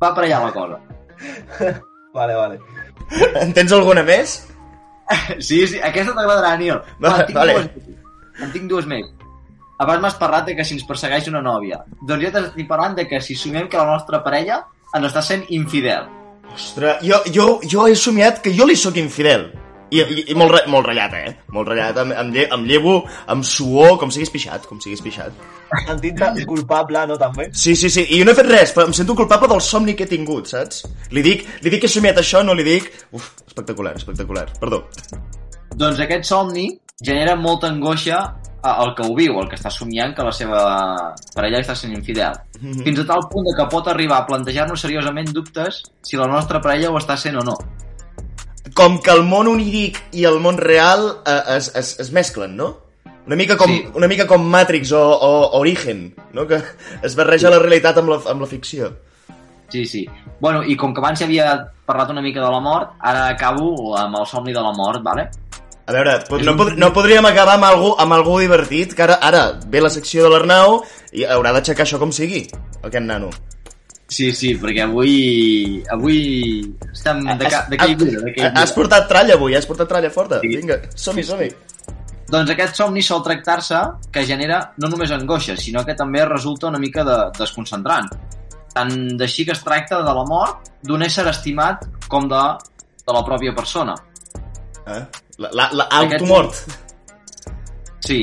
va 0.00 0.12
per 0.14 0.24
allà 0.28 0.44
la 0.44 0.52
cosa. 0.52 0.78
Vale, 2.18 2.34
vale. 2.34 2.58
En 3.40 3.52
tens 3.54 3.72
alguna 3.72 4.02
més? 4.02 4.38
Sí, 5.40 5.62
sí, 5.66 5.78
aquesta 5.80 6.12
t'agradarà, 6.12 6.56
Nil. 6.60 6.76
Va, 7.00 7.14
en, 7.20 7.26
tinc 7.28 7.38
vale. 7.38 7.52
dues, 7.54 7.94
en 8.44 8.50
tinc 8.52 8.66
dues 8.68 8.86
més. 8.90 9.06
Abans 9.78 10.02
m'has 10.02 10.16
parlat 10.18 10.48
de 10.48 10.56
que 10.58 10.64
si 10.66 10.74
ens 10.74 10.84
persegueix 10.86 11.28
una 11.30 11.42
nòvia. 11.44 11.84
Doncs 12.02 12.24
jo 12.24 12.32
t'estic 12.34 12.66
parlant 12.68 12.96
de 12.98 13.06
que 13.06 13.20
si 13.22 13.36
somiem 13.38 13.68
que 13.70 13.78
la 13.78 13.86
nostra 13.86 14.22
parella 14.24 14.64
ens 14.94 15.06
està 15.06 15.22
sent 15.22 15.44
infidel. 15.54 16.08
Ostres, 16.54 17.02
jo, 17.04 17.20
jo, 17.30 17.46
jo 17.62 17.86
he 17.86 17.94
somiat 17.94 18.40
que 18.42 18.50
jo 18.56 18.66
li 18.66 18.74
sóc 18.76 18.96
infidel. 18.98 19.50
I, 19.88 20.02
i, 20.02 20.24
i 20.32 20.34
molt, 20.36 20.52
re- 20.52 20.66
molt 20.68 20.84
ratllat, 20.84 21.14
eh? 21.16 21.30
Molt 21.54 21.70
ratllat, 21.70 21.96
em, 22.02 22.10
em, 22.12 22.32
lle, 22.34 22.42
em 22.52 22.64
llevo 22.68 22.96
amb 23.32 23.46
suor, 23.46 23.94
com 24.00 24.10
siguis 24.12 24.28
pixat, 24.34 24.66
com 24.68 24.80
siguis 24.84 25.00
pixat. 25.00 25.32
Sentit 25.86 26.44
culpable, 26.48 27.06
no, 27.08 27.16
també? 27.20 27.46
Sí, 27.56 27.72
sí, 27.78 27.88
sí, 27.88 28.04
i 28.04 28.18
jo 28.20 28.26
no 28.28 28.34
he 28.34 28.36
fet 28.36 28.50
res, 28.50 28.74
però 28.76 28.84
em 28.90 28.92
sento 28.96 29.16
culpable 29.16 29.48
del 29.48 29.62
somni 29.64 29.94
que 29.96 30.04
he 30.04 30.10
tingut, 30.10 30.50
saps? 30.50 30.82
Li 31.16 31.22
dic, 31.24 31.46
li 31.64 31.72
dic 31.72 31.80
que 31.84 31.88
he 31.88 31.94
somiat 31.94 32.20
això, 32.20 32.42
no 32.44 32.56
li 32.58 32.66
dic... 32.66 32.90
Uf, 33.16 33.30
espectacular, 33.46 33.94
espectacular, 33.96 34.44
perdó. 34.60 34.82
Doncs 35.78 36.04
aquest 36.04 36.28
somni 36.28 36.66
genera 37.00 37.38
molta 37.40 37.70
angoixa 37.72 38.20
al 38.62 38.94
que 38.94 39.02
ho 39.06 39.14
viu, 39.14 39.38
el 39.40 39.48
que 39.48 39.56
està 39.56 39.70
somiant 39.70 40.14
que 40.16 40.24
la 40.26 40.32
seva 40.34 40.62
parella 41.34 41.60
està 41.62 41.76
sent 41.78 41.92
infidel. 41.94 42.32
Mhm. 42.60 42.82
Fins 42.84 43.00
a 43.00 43.06
tal 43.06 43.28
punt 43.30 43.46
de 43.46 43.54
que 43.56 43.68
pot 43.70 43.86
arribar 43.88 44.18
a 44.18 44.26
plantejar-nos 44.26 44.80
seriosament 44.80 45.30
dubtes 45.32 45.82
si 46.02 46.16
la 46.16 46.26
nostra 46.26 46.60
parella 46.60 46.90
ho 46.90 46.98
està 46.98 47.16
sent 47.16 47.36
o 47.38 47.44
no. 47.44 47.56
Com 48.74 48.98
que 49.00 49.10
el 49.10 49.22
món 49.24 49.48
oníric 49.48 50.02
i 50.12 50.24
el 50.28 50.40
món 50.40 50.58
real 50.58 51.22
eh, 51.24 51.56
es, 51.56 51.70
es, 51.74 51.98
es 52.00 52.12
mesclen, 52.12 52.56
no? 52.56 52.76
Una 53.26 53.36
mica 53.36 53.56
com, 53.56 53.68
Sí. 53.70 53.86
una 53.94 54.08
mica 54.08 54.26
com 54.26 54.42
Matrix 54.44 54.90
o, 54.92 55.00
o 55.02 55.58
Origen, 55.58 56.14
no? 56.32 56.46
Que 56.46 56.62
es 57.02 57.14
barreja 57.16 57.50
la 57.50 57.58
realitat 57.58 57.98
amb 57.98 58.08
la, 58.08 58.20
amb 58.30 58.40
la 58.40 58.46
ficció. 58.46 58.90
Sí, 59.68 59.84
sí. 59.84 60.06
Bueno, 60.40 60.62
i 60.64 60.74
com 60.76 60.94
que 60.94 61.00
abans 61.00 61.18
ja 61.20 61.26
havia 61.26 61.50
parlat 61.84 62.10
una 62.10 62.22
mica 62.24 62.40
de 62.40 62.50
la 62.50 62.60
mort, 62.60 62.94
ara 63.00 63.26
acabo 63.28 63.96
amb 63.98 64.16
el 64.16 64.26
somni 64.26 64.52
de 64.52 64.62
la 64.64 64.72
mort, 64.72 65.02
vale? 65.04 65.28
A 65.88 65.92
veure, 65.96 66.18
no, 66.44 66.52
pod 66.58 66.74
no 66.76 66.90
podríem 66.92 67.24
acabar 67.24 67.54
amb 67.56 67.64
algú, 67.64 67.94
amb 67.96 68.12
algú 68.12 68.38
divertit, 68.42 68.92
que 68.94 69.06
ara, 69.06 69.14
ara 69.24 69.44
ve 69.72 69.80
la 69.80 69.88
secció 69.88 70.26
de 70.26 70.32
l'Arnau 70.34 70.82
i 71.16 71.24
haurà 71.24 71.54
d'aixecar 71.56 71.86
això 71.86 72.00
com 72.00 72.12
sigui, 72.12 72.42
aquest 72.84 73.06
nano. 73.06 73.30
Sí, 74.08 74.30
sí, 74.32 74.54
perquè 74.60 74.84
avui... 74.84 75.80
Avui 75.92 76.18
estem 76.92 77.22
de, 77.24 77.48
ca 77.48 77.62
de 77.68 77.76
caiguda, 77.80 78.20
de 78.24 78.32
Has 78.32 78.52
caiguda. 78.52 78.74
portat 78.76 79.08
tralla 79.08 79.36
avui, 79.36 79.56
has 79.56 79.68
portat 79.68 79.88
tralla 79.88 80.10
forta. 80.12 80.40
Sí. 80.44 80.54
Vinga, 80.60 80.78
som-hi, 80.96 81.24
som-hi. 81.24 81.48
Doncs 82.28 82.52
aquest 82.52 82.76
somni 82.76 83.00
sol 83.04 83.22
tractar-se 83.24 83.80
que 84.12 84.24
genera 84.28 84.58
no 84.80 84.90
només 84.92 85.12
angoixa, 85.12 85.56
sinó 85.56 85.84
que 85.84 85.96
també 85.96 86.24
resulta 86.28 86.68
una 86.68 86.80
mica 86.80 87.04
de, 87.04 87.16
desconcentrant. 87.38 88.10
Tant 88.74 88.92
d'així 89.20 89.46
que 89.48 89.56
es 89.56 89.64
tracta 89.64 90.02
de 90.04 90.16
la 90.20 90.24
mort 90.28 90.68
d'un 90.84 91.04
ésser 91.04 91.24
estimat 91.32 91.86
com 92.12 92.28
de, 92.28 92.42
de 93.04 93.16
la 93.16 93.24
pròpia 93.24 93.56
persona. 93.56 93.96
Eh? 94.84 95.02
La, 95.38 95.50
la, 95.54 95.68
la 95.72 95.86
automort. 96.02 96.54
Sí, 98.04 98.20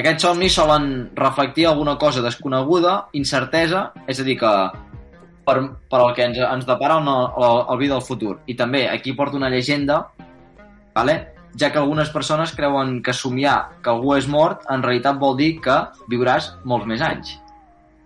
aquests 0.00 0.24
somnis 0.24 0.54
solen 0.56 1.10
reflectir 1.18 1.66
alguna 1.68 1.96
cosa 2.00 2.22
desconeguda, 2.24 3.10
incertesa, 3.18 3.90
és 4.08 4.20
a 4.22 4.24
dir 4.24 4.38
que 4.40 4.52
per, 5.44 5.56
per 5.90 6.00
al 6.00 6.14
que 6.16 6.24
ens, 6.30 6.38
ens 6.40 6.68
depara 6.68 7.00
el, 7.00 7.10
el, 7.10 7.60
el 7.74 7.82
vida 7.82 7.98
del 7.98 8.06
futur. 8.06 8.38
I 8.46 8.56
també 8.56 8.86
aquí 8.88 9.12
porta 9.18 9.36
una 9.40 9.52
llegenda, 9.52 10.06
vale? 10.94 11.20
ja 11.58 11.72
que 11.72 11.78
algunes 11.78 12.10
persones 12.10 12.52
creuen 12.54 13.02
que 13.02 13.12
somiar 13.12 13.80
que 13.82 13.90
algú 13.90 14.14
és 14.16 14.28
mort 14.30 14.62
en 14.70 14.84
realitat 14.84 15.18
vol 15.18 15.36
dir 15.38 15.56
que 15.64 15.76
viuràs 16.10 16.52
molts 16.64 16.86
més 16.86 17.02
anys. 17.02 17.34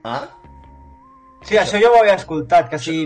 Ah? 0.04 0.22
Sí, 1.44 1.58
això 1.60 1.80
jo 1.80 1.92
ho 1.92 2.00
havia 2.00 2.16
escoltat, 2.16 2.70
que 2.72 2.80
si... 2.80 2.96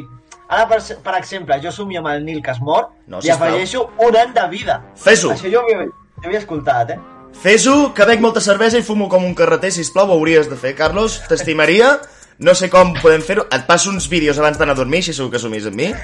Ara, 0.48 0.64
per, 0.68 0.78
per 1.04 1.14
exemple, 1.18 1.58
jo 1.60 1.70
somio 1.74 2.00
amb 2.00 2.08
el 2.14 2.24
Nil 2.24 2.40
que 2.42 2.54
es 2.54 2.60
mor 2.64 2.88
No, 3.06 3.20
i 3.20 3.28
afegeixo 3.30 3.90
un 4.00 4.16
any 4.16 4.32
de 4.32 4.48
vida. 4.48 4.80
Fes-ho, 4.96 5.34
Això 5.34 5.50
jo 5.52 5.60
ho 5.60 5.66
havia, 5.66 5.88
jo 6.22 6.28
havia 6.30 6.40
escoltat, 6.40 6.94
eh? 6.96 6.98
fes-ho, 7.38 7.92
que 7.94 8.06
bec 8.08 8.22
molta 8.24 8.40
cervesa 8.40 8.80
i 8.80 8.82
fumo 8.82 9.06
com 9.12 9.24
un 9.24 9.34
carreter, 9.36 9.70
sisplau, 9.70 10.08
ho 10.08 10.16
hauries 10.16 10.48
de 10.48 10.56
fer, 10.56 10.72
Carlos, 10.74 11.20
t'estimaria. 11.28 11.98
No 12.38 12.52
sé 12.54 12.68
com 12.70 12.92
podem 13.02 13.22
fer-ho. 13.26 13.42
Et 13.50 13.64
passo 13.66 13.90
uns 13.90 14.04
vídeos 14.06 14.38
abans 14.38 14.54
d'anar 14.58 14.76
a 14.76 14.78
dormir, 14.78 15.00
si 15.02 15.10
segur 15.14 15.32
que 15.32 15.40
sumis 15.42 15.64
amb 15.66 15.80
mi. 15.80 15.88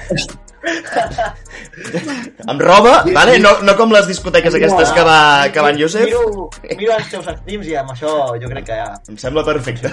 amb 2.51 2.59
roba, 2.59 2.97
vale? 3.15 3.37
No, 3.39 3.53
no 3.63 3.75
com 3.79 3.93
les 3.95 4.09
discoteques 4.09 4.57
aquestes 4.59 4.91
que 4.97 5.05
va, 5.07 5.19
que 5.55 5.63
va 5.63 5.69
en 5.71 5.79
Josep. 5.79 6.09
Miro, 6.09 6.49
miro 6.75 6.97
els 6.97 7.07
teus 7.13 7.29
streams 7.37 7.69
i 7.71 7.77
amb 7.79 7.93
això 7.95 8.11
jo 8.41 8.51
crec 8.51 8.67
que 8.67 8.81
ja... 8.81 8.89
Em 9.13 9.21
sembla 9.21 9.45
perfecte. 9.47 9.87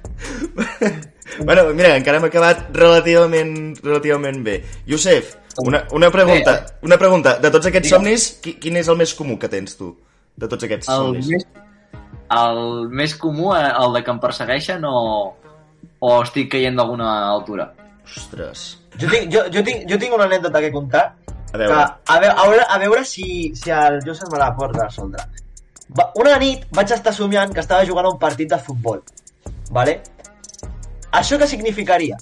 bueno, 1.48 1.70
mira, 1.72 1.94
encara 1.96 2.20
hem 2.20 2.28
acabat 2.28 2.68
relativament, 2.76 3.56
relativament 3.80 4.44
bé. 4.44 4.58
Josep, 4.92 5.32
una, 5.64 5.86
una 5.96 6.12
pregunta, 6.12 6.58
una 6.84 7.00
pregunta. 7.00 7.38
De 7.40 7.48
tots 7.48 7.72
aquests 7.72 7.96
somnis, 7.96 8.28
qui, 8.44 8.58
quin 8.60 8.76
és 8.82 8.92
el 8.92 9.00
més 9.00 9.16
comú 9.16 9.40
que 9.40 9.48
tens 9.48 9.80
tu? 9.80 9.94
De 10.36 10.52
tots 10.52 10.68
aquests 10.68 10.92
El 10.92 11.14
somnis. 11.14 11.32
més, 11.32 11.48
el 12.30 12.88
més 12.94 13.14
comú, 13.18 13.50
eh, 13.56 13.70
el 13.82 13.96
de 13.96 14.02
que 14.06 14.12
em 14.14 14.20
persegueixen 14.22 14.84
o, 14.86 14.96
o 16.00 16.10
estic 16.22 16.50
caient 16.52 16.78
d'alguna 16.78 17.08
altura? 17.30 17.70
Ostres. 18.06 18.68
Jo 18.98 19.08
tinc, 19.10 19.30
jo, 19.32 19.44
jo, 19.54 19.62
tinc, 19.66 19.84
jo 19.90 19.98
tinc 19.98 20.14
una 20.14 20.26
anècdota 20.30 20.62
que 20.62 20.72
contar 20.74 21.04
A 21.50 21.52
que, 21.52 21.58
veure. 21.58 21.74
a, 21.74 22.18
veure, 22.20 22.34
a, 22.36 22.48
veure, 22.48 22.64
a 22.68 22.78
veure 22.78 23.04
si, 23.04 23.52
si 23.58 23.70
el 23.74 24.00
Josep 24.06 24.30
me 24.32 24.38
la 24.38 24.52
pot 24.56 24.74
resoldre. 24.76 25.24
Va, 25.98 26.10
una 26.22 26.36
nit 26.38 26.66
vaig 26.74 26.92
estar 26.94 27.12
somiant 27.14 27.54
que 27.54 27.62
estava 27.64 27.86
jugant 27.86 28.06
a 28.06 28.12
un 28.14 28.18
partit 28.22 28.50
de 28.50 28.58
futbol. 28.58 29.02
Vale? 29.74 29.98
Això 31.18 31.38
què 31.38 31.48
significaria? 31.50 32.18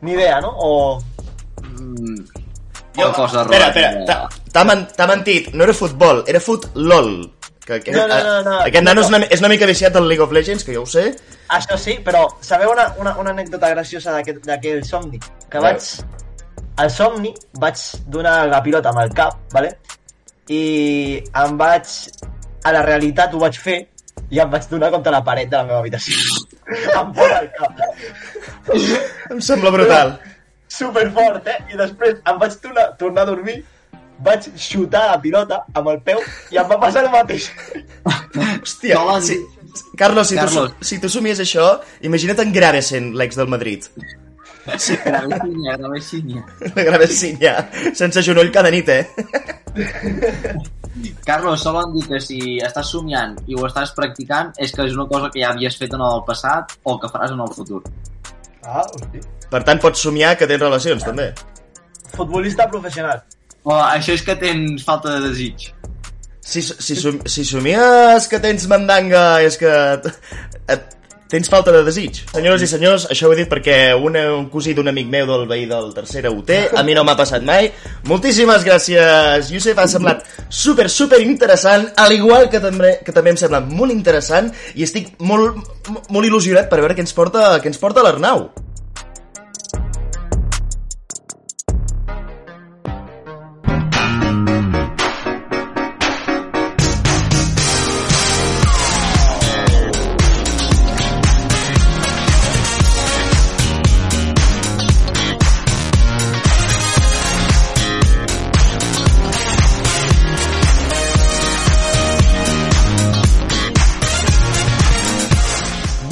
Ni 0.00 0.16
idea, 0.16 0.40
no? 0.40 0.54
O... 0.56 1.00
Mm, 1.60 2.24
Jo, 2.96 3.04
una 3.04 3.12
cosa 3.12 3.42
espera, 3.42 3.66
espera, 3.68 4.28
t'ha 4.96 5.06
mentit, 5.10 5.50
no 5.52 5.64
era 5.66 5.74
futbol, 5.76 6.22
era 6.26 6.40
fut 6.40 6.70
LOL. 6.74 7.10
Que, 7.66 7.80
que, 7.80 7.90
No, 7.90 8.06
no, 8.06 8.18
no, 8.22 8.42
no. 8.46 8.58
Aquest 8.62 8.84
nano 8.86 9.02
és 9.02 9.08
una, 9.10 9.18
és 9.26 9.40
una 9.42 9.48
mica 9.50 9.66
viciat 9.66 9.94
del 9.96 10.06
League 10.06 10.22
of 10.22 10.30
Legends, 10.32 10.62
que 10.62 10.76
jo 10.76 10.84
ho 10.84 10.86
sé. 10.86 11.08
Això 11.56 11.74
sí, 11.82 11.96
però 12.06 12.22
sabeu 12.40 12.70
una, 12.70 12.84
una, 13.02 13.16
una 13.18 13.32
anècdota 13.34 13.72
graciosa 13.72 14.14
d'aquell 14.14 14.84
somni? 14.86 15.18
Que 15.50 15.62
vaig... 15.64 15.88
Al 16.78 16.92
somni 16.92 17.32
vaig 17.58 17.82
donar 18.12 18.36
la 18.52 18.60
pilota 18.62 18.92
amb 18.92 19.02
el 19.02 19.12
cap, 19.18 19.42
vale? 19.52 19.74
I 20.48 20.62
em 21.42 21.58
vaig... 21.58 21.90
A 22.66 22.72
la 22.74 22.86
realitat 22.86 23.34
ho 23.34 23.42
vaig 23.42 23.58
fer 23.62 23.76
i 24.30 24.40
em 24.42 24.50
vaig 24.50 24.64
donar 24.70 24.90
contra 24.94 25.12
la 25.14 25.22
paret 25.26 25.50
de 25.50 25.58
la 25.58 25.66
meva 25.66 25.82
habitació. 25.82 26.46
em 27.00 27.12
fora 27.18 27.42
el 27.42 27.50
cap. 27.58 27.82
Em 29.30 29.42
sembla 29.42 29.74
brutal. 29.74 30.16
Superfort, 30.76 31.46
eh? 31.50 31.58
I 31.74 31.78
després 31.78 32.18
em 32.22 32.38
vaig 32.42 32.56
tornar, 32.62 32.86
tornar 33.02 33.26
a 33.26 33.30
dormir, 33.30 33.60
vaig 34.24 34.46
xutar 34.56 35.04
la 35.12 35.18
pilota 35.20 35.62
amb 35.74 35.88
el 35.92 36.00
peu 36.06 36.20
i 36.52 36.56
em 36.60 36.68
va 36.70 36.78
passar 36.80 37.04
el 37.04 37.10
mateix. 37.12 37.50
Hòstia, 38.36 38.96
Solen- 39.00 39.22
si, 39.26 39.40
Carlos, 39.96 40.28
si, 40.28 40.36
Carlos. 40.36 40.72
Tu, 40.78 40.84
si 40.92 40.98
tu 41.02 41.08
somies 41.12 41.40
això, 41.44 41.66
imagina't 42.06 42.40
en 42.46 42.52
Gravesen, 42.54 43.10
l'ex 43.18 43.36
del 43.36 43.48
Madrid. 43.52 43.84
Gravecinya, 44.66 45.76
gravecinya. 45.78 46.40
La 46.74 46.82
Gravesinya, 46.88 47.52
sense 47.94 48.22
genoll 48.26 48.50
cada 48.50 48.70
nit, 48.74 48.88
eh? 48.88 49.04
Carlos, 51.24 51.60
solen 51.62 51.92
dir 51.94 52.02
que 52.08 52.18
si 52.24 52.38
estàs 52.64 52.88
somiant 52.90 53.36
i 53.46 53.54
ho 53.54 53.66
estàs 53.68 53.92
practicant 53.94 54.52
és 54.58 54.72
que 54.72 54.86
és 54.88 54.94
una 54.96 55.06
cosa 55.10 55.28
que 55.32 55.42
ja 55.42 55.50
havies 55.52 55.76
fet 55.78 55.92
en 55.94 56.02
el 56.02 56.22
passat 56.26 56.72
o 56.88 56.96
que 56.98 57.10
faràs 57.12 57.34
en 57.36 57.42
el 57.44 57.52
futur. 57.54 57.82
Ah, 58.64 58.82
hosti. 58.82 59.20
Per 59.50 59.62
tant, 59.62 59.78
pots 59.82 60.02
somiar 60.02 60.32
que 60.40 60.48
tens 60.50 60.62
relacions, 60.62 61.04
també. 61.06 61.28
Futbolista 62.16 62.66
professional. 62.72 63.20
O 63.66 63.74
això 63.82 64.14
és 64.14 64.22
que 64.22 64.36
tens 64.38 64.84
falta 64.86 65.16
de 65.16 65.28
desig. 65.28 65.72
Si, 66.46 66.60
si, 66.62 66.94
som- 66.94 67.18
si 67.26 67.42
somies 67.44 68.28
que 68.30 68.38
tens 68.38 68.68
mandanga 68.70 69.40
és 69.42 69.56
que 69.58 69.66
et, 69.66 70.04
et, 70.70 70.84
tens 71.26 71.48
falta 71.50 71.72
de 71.74 71.80
desig. 71.82 72.20
Senyores 72.30 72.62
i 72.62 72.68
senyors, 72.70 73.08
això 73.10 73.26
ho 73.26 73.32
he 73.34 73.40
dit 73.40 73.48
perquè 73.50 73.96
una, 73.98 74.22
un 74.36 74.44
cosí 74.52 74.70
d'un 74.76 74.86
amic 74.92 75.08
meu 75.10 75.26
del 75.26 75.48
veí 75.50 75.64
del 75.66 75.90
tercera 75.96 76.30
té, 76.46 76.60
a 76.70 76.84
mi 76.86 76.94
no 76.94 77.02
m'ha 77.02 77.16
passat 77.18 77.42
mai. 77.42 77.72
Moltíssimes 78.06 78.62
gràcies, 78.62 79.50
Josep, 79.50 79.80
ha 79.82 79.88
semblat 79.90 80.22
super, 80.48 80.86
super 80.88 81.18
interessant, 81.24 81.88
al 81.98 82.14
igual 82.14 82.46
que 82.48 82.60
també, 82.62 83.00
que 83.02 83.10
també 83.16 83.34
em 83.34 83.40
sembla 83.42 83.64
molt 83.66 83.90
interessant 83.90 84.52
i 84.76 84.86
estic 84.86 85.16
molt, 85.18 85.58
molt 86.14 86.22
il·lusionat 86.30 86.70
per 86.70 86.78
veure 86.78 86.94
què 86.94 87.02
ens 87.02 87.12
porta, 87.18 87.56
què 87.58 87.74
ens 87.74 87.82
porta 87.82 88.06
l'Arnau. 88.06 88.46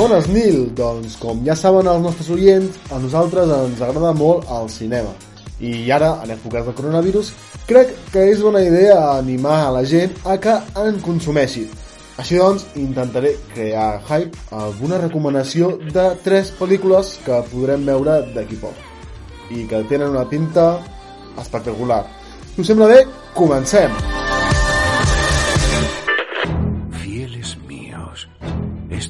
Bones, 0.05 0.27
Nil! 0.29 0.67
Doncs, 0.77 1.15
com 1.17 1.39
ja 1.47 1.55
saben 1.57 1.87
els 1.89 2.03
nostres 2.05 2.27
oients, 2.35 2.75
a 2.93 2.99
nosaltres 3.01 3.49
ens 3.49 3.79
agrada 3.81 4.11
molt 4.13 4.51
el 4.53 4.67
cinema. 4.69 5.15
I 5.65 5.87
ara, 5.97 6.11
en 6.21 6.35
èpoques 6.35 6.67
de 6.67 6.75
coronavirus, 6.77 7.31
crec 7.65 7.95
que 8.13 8.27
és 8.35 8.43
bona 8.45 8.61
idea 8.61 8.99
animar 9.15 9.63
a 9.63 9.71
la 9.79 9.81
gent 9.89 10.13
a 10.29 10.37
que 10.37 10.59
en 10.83 10.99
consumeixi. 11.07 11.65
Així 12.21 12.37
doncs, 12.37 12.67
intentaré 12.77 13.33
crear 13.55 14.03
hype 14.03 14.45
alguna 14.53 14.99
recomanació 15.01 15.71
de 15.87 16.05
tres 16.27 16.53
pel·lícules 16.59 17.15
que 17.25 17.41
podrem 17.55 17.89
veure 17.89 18.19
d'aquí 18.37 18.61
poc 18.61 19.57
i 19.57 19.65
que 19.71 19.81
tenen 19.89 20.13
una 20.13 20.29
pinta 20.29 20.69
espectacular. 21.41 22.03
Si 22.53 22.61
us 22.61 22.75
sembla 22.75 22.93
bé, 22.93 23.01
comencem! 23.33 23.97
Fieles 23.97 24.24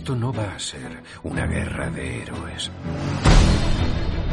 esto 0.04 0.16
no 0.16 0.34
va 0.34 0.52
a 0.54 0.58
ser 0.58 1.02
una 1.22 1.46
guerra 1.46 1.88
de 1.88 2.20
héroes. 2.20 2.70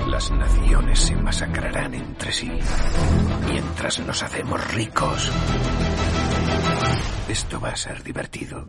Las 0.06 0.30
naciones 0.30 1.00
se 1.00 1.16
masacrarán 1.16 1.94
entre 1.94 2.34
sí 2.34 2.52
mientras 3.50 4.00
nos 4.00 4.22
hacemos 4.22 4.74
ricos. 4.74 5.32
Esto 7.30 7.62
va 7.62 7.70
a 7.70 7.76
ser 7.78 8.04
divertido. 8.04 8.66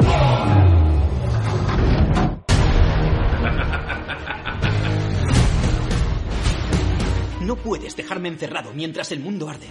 No 7.41 7.57
puedes 7.57 7.97
dejarme 7.97 8.29
encerrado 8.29 8.73
mientras 8.75 9.11
el 9.11 9.19
mundo 9.19 9.49
arde. 9.49 9.67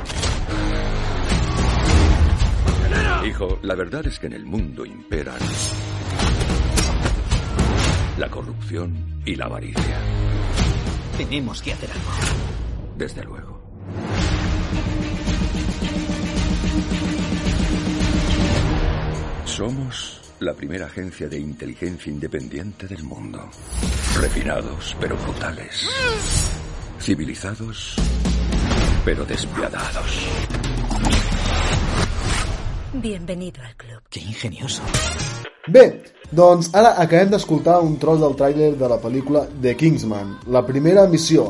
Hijo, 3.26 3.58
la 3.62 3.76
verdad 3.76 4.06
es 4.06 4.20
que 4.20 4.28
en 4.28 4.34
el 4.34 4.46
mundo 4.46 4.86
imperan 4.86 5.40
la 8.22 8.30
corrupción 8.30 9.24
y 9.26 9.36
la 9.36 9.46
avaricia. 9.46 9.98
Tenemos 11.18 11.60
que 11.60 11.74
hacer 11.74 11.90
algo. 11.90 12.12
Desde 12.96 13.24
luego. 13.24 13.60
Somos 19.46 20.22
la 20.40 20.54
primera 20.54 20.86
agencia 20.86 21.28
de 21.28 21.40
inteligencia 21.40 22.12
independiente 22.12 22.86
del 22.86 23.04
mundo. 23.04 23.50
Refinados, 24.20 24.96
pero 25.02 25.18
brutales. 25.18 25.90
Civilizados, 27.00 27.96
pero 29.04 29.26
despiadados. 29.26 30.28
Bienvenido 32.94 33.64
al 33.64 33.76
club. 33.76 34.04
Qué 34.12 34.20
ingenioso. 34.20 34.84
Bé, 35.66 36.04
doncs 36.32 36.70
ara 36.74 36.94
acabem 37.04 37.34
d'escoltar 37.34 37.82
un 37.84 37.98
tros 38.00 38.22
del 38.24 38.38
tràiler 38.40 38.72
de 38.80 38.88
la 38.88 38.98
pel·lícula 39.04 39.44
The 39.62 39.76
Kingsman, 39.76 40.38
la 40.48 40.64
primera 40.64 41.04
missió. 41.12 41.50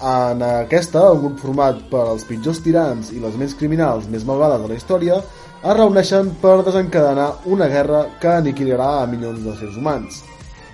En 0.00 0.42
aquesta, 0.46 1.02
un 1.12 1.18
grup 1.24 1.42
format 1.42 1.80
per 1.90 2.06
els 2.12 2.22
pitjors 2.28 2.62
tirans 2.64 3.10
i 3.12 3.18
les 3.20 3.34
ments 3.36 3.56
criminals 3.58 4.06
més 4.08 4.24
malvades 4.24 4.62
de 4.62 4.70
la 4.70 4.78
història 4.78 5.18
es 5.20 5.76
reuneixen 5.76 6.30
per 6.40 6.62
desencadenar 6.64 7.28
una 7.44 7.68
guerra 7.68 8.06
que 8.22 8.30
aniquilarà 8.38 8.92
a 9.00 9.06
milions 9.10 9.42
de 9.44 9.56
seres 9.58 9.76
humans. 9.76 10.22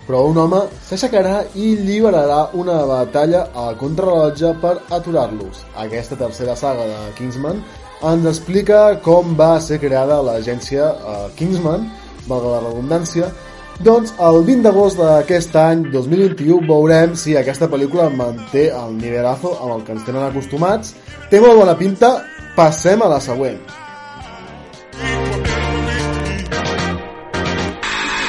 Però 0.06 0.20
un 0.30 0.36
home 0.38 0.60
s'aixecarà 0.86 1.40
i 1.58 1.72
lliberarà 1.80 2.52
una 2.54 2.78
batalla 2.86 3.48
a 3.50 3.72
contrarrellotge 3.80 4.52
per 4.62 4.76
aturar-los. 5.00 5.64
Aquesta 5.82 6.14
tercera 6.20 6.54
saga 6.54 6.86
de 6.86 6.98
Kingsman 7.16 7.64
ens 8.06 8.28
explica 8.30 9.00
com 9.02 9.34
va 9.34 9.56
ser 9.64 9.80
creada 9.82 10.20
l'agència 10.22 10.92
eh, 10.92 11.22
Kingsman, 11.40 11.88
valga 12.28 12.56
la 12.56 12.62
redundància, 12.68 13.30
doncs 13.84 14.14
el 14.24 14.38
20 14.46 14.64
d'agost 14.64 14.96
d'aquest 15.00 15.56
any 15.60 15.82
2021 15.92 16.64
veurem 16.68 17.16
si 17.18 17.34
aquesta 17.36 17.68
pel·lícula 17.68 18.08
manté 18.08 18.70
el 18.72 18.96
nivelazo 18.96 19.52
amb 19.60 19.74
el 19.74 19.84
que 19.84 19.92
ens 19.96 20.06
tenen 20.06 20.24
acostumats. 20.24 20.94
Té 21.30 21.40
molt 21.44 21.60
bona 21.60 21.76
pinta, 21.76 22.14
passem 22.56 23.04
a 23.04 23.10
la 23.12 23.20
següent. 23.20 23.60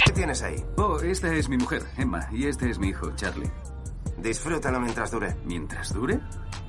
¿Qué 0.05 0.13
tienes 0.13 0.43
ahí? 0.43 0.59
Oh, 0.75 0.99
esta 0.99 1.33
es 1.33 1.47
mi 1.47 1.57
mujer, 1.57 1.83
Emma, 1.97 2.27
y 2.31 2.47
este 2.47 2.69
es 2.69 2.77
mi 2.77 2.89
hijo, 2.89 3.11
Charlie. 3.15 3.51
Disfrútalo 4.17 4.79
mientras 4.79 5.11
dure. 5.11 5.35
¿Mientras 5.45 5.93
dure? 5.93 6.19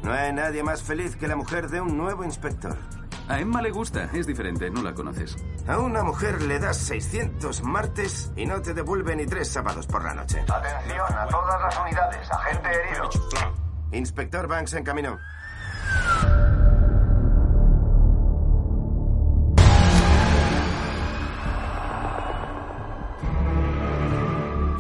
No 0.03 0.13
hay 0.13 0.33
nadie 0.33 0.63
más 0.63 0.83
feliz 0.83 1.17
que 1.17 1.27
la 1.27 1.35
mujer 1.35 1.69
de 1.69 1.81
un 1.81 1.97
nuevo 1.97 2.23
inspector. 2.25 2.77
A 3.29 3.41
Emma 3.41 3.61
le 3.61 3.71
gusta, 3.71 4.09
es 4.15 4.27
diferente, 4.27 4.71
no 4.71 4.83
la 4.83 4.95
conoces. 4.95 5.37
A 5.67 5.79
una 5.79 6.03
mujer 6.03 6.41
le 6.43 6.59
das 6.59 6.79
600 6.79 7.63
martes 7.63 8.33
y 8.37 8.47
no 8.47 8.63
te 8.63 8.73
devuelve 8.73 9.15
ni 9.17 9.27
tres 9.27 9.49
sábados 9.49 9.87
por 9.87 10.03
la 10.03 10.15
noche. 10.15 10.41
Atención 10.41 11.13
a 11.13 11.27
todas 11.27 11.61
las 11.61 11.79
unidades, 11.79 12.31
agente 12.31 12.69
herido. 12.71 13.11
Inspector 13.93 14.49
Banks 14.49 14.73
en 14.73 14.85
camino. 14.85 15.19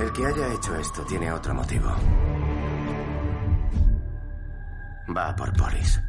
El 0.00 0.12
que 0.12 0.26
haya 0.26 0.54
hecho 0.54 0.74
esto 0.74 1.02
tiene 1.04 1.30
otro 1.30 1.52
motivo. 1.52 1.90
Va 5.14 5.36
por 5.36 5.54
Boris. 5.54 6.00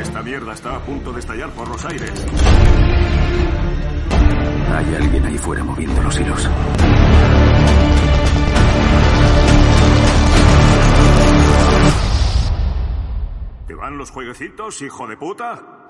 Esta 0.00 0.22
mierda 0.22 0.52
está 0.52 0.76
a 0.76 0.80
punto 0.80 1.12
de 1.12 1.20
estallar 1.20 1.50
por 1.50 1.68
los 1.68 1.84
aires. 1.84 2.10
Hay 4.74 4.94
alguien 4.94 5.24
ahí 5.24 5.38
fuera 5.38 5.62
moviendo 5.64 6.02
los 6.02 6.18
hilos. 6.18 6.48
¿Te 13.66 13.74
van 13.74 13.98
los 13.98 14.10
jueguecitos, 14.10 14.82
hijo 14.82 15.06
de 15.06 15.16
puta? 15.16 15.82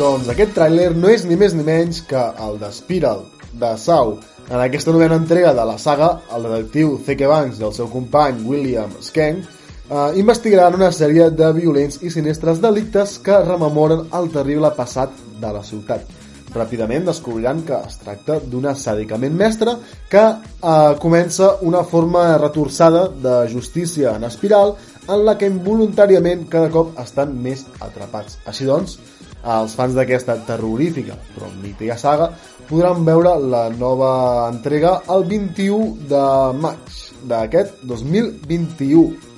Doncs 0.00 0.30
aquest 0.32 0.54
tràiler 0.56 0.94
no 0.96 1.10
és 1.12 1.26
ni 1.28 1.36
més 1.36 1.52
ni 1.52 1.64
menys 1.66 1.98
que 2.08 2.20
el 2.40 2.54
de 2.60 2.70
Spiral, 2.72 3.26
de 3.52 3.74
Sau. 3.76 4.14
En 4.48 4.56
aquesta 4.56 4.94
novena 4.94 5.18
entrega 5.20 5.52
de 5.52 5.64
la 5.68 5.76
saga, 5.78 6.22
el 6.32 6.46
detectiu 6.48 6.94
C.K. 7.04 7.28
Banks 7.28 7.60
i 7.60 7.66
el 7.68 7.74
seu 7.76 7.90
company 7.92 8.40
William 8.48 8.94
Skank 9.04 9.59
eh, 9.90 10.18
investigaran 10.20 10.78
una 10.78 10.92
sèrie 10.94 11.30
de 11.34 11.50
violents 11.56 12.00
i 12.02 12.10
sinistres 12.14 12.62
delictes 12.62 13.18
que 13.24 13.42
rememoren 13.44 14.06
el 14.16 14.30
terrible 14.32 14.72
passat 14.76 15.14
de 15.40 15.52
la 15.52 15.62
ciutat. 15.66 16.16
Ràpidament 16.50 17.04
descobriran 17.06 17.60
que 17.62 17.76
es 17.86 18.00
tracta 18.02 18.40
d'una 18.42 18.72
sàdicament 18.74 19.36
mestra 19.38 19.76
que 20.10 20.22
eh, 20.22 20.94
comença 21.02 21.56
una 21.62 21.84
forma 21.84 22.24
retorçada 22.38 23.06
de 23.08 23.36
justícia 23.52 24.16
en 24.16 24.26
espiral 24.26 24.74
en 25.08 25.24
la 25.26 25.36
que 25.38 25.48
involuntàriament 25.50 26.48
cada 26.50 26.70
cop 26.70 26.98
estan 27.02 27.34
més 27.42 27.64
atrapats. 27.80 28.38
Així 28.50 28.66
doncs, 28.66 28.98
els 29.40 29.72
fans 29.72 29.94
d'aquesta 29.96 30.36
terrorífica 30.44 31.14
però 31.34 31.48
mítica 31.62 31.96
saga 31.96 32.28
podran 32.68 33.06
veure 33.06 33.38
la 33.40 33.62
nova 33.72 34.12
entrega 34.50 34.98
el 35.14 35.24
21 35.30 36.10
de 36.10 36.26
maig 36.60 37.00
d'aquest 37.30 37.82
2021. 37.88 39.29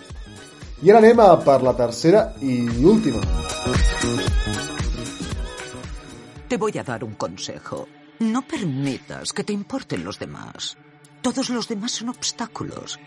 I 0.82 0.90
ara 0.90 0.98
anem 0.98 1.20
a 1.22 1.36
per 1.38 1.60
la 1.62 1.72
tercera 1.78 2.24
i 2.42 2.56
última. 2.82 3.20
Te 6.48 6.56
voy 6.56 6.76
a 6.76 6.82
dar 6.82 7.04
un 7.04 7.14
consejo. 7.14 7.86
No 8.18 8.42
permitas 8.42 9.32
que 9.32 9.44
te 9.44 9.52
importen 9.52 10.02
los 10.04 10.18
demás. 10.18 10.76
Todos 11.20 11.50
los 11.50 11.68
demás 11.68 11.92
son 11.92 12.08
obstáculos. 12.08 12.98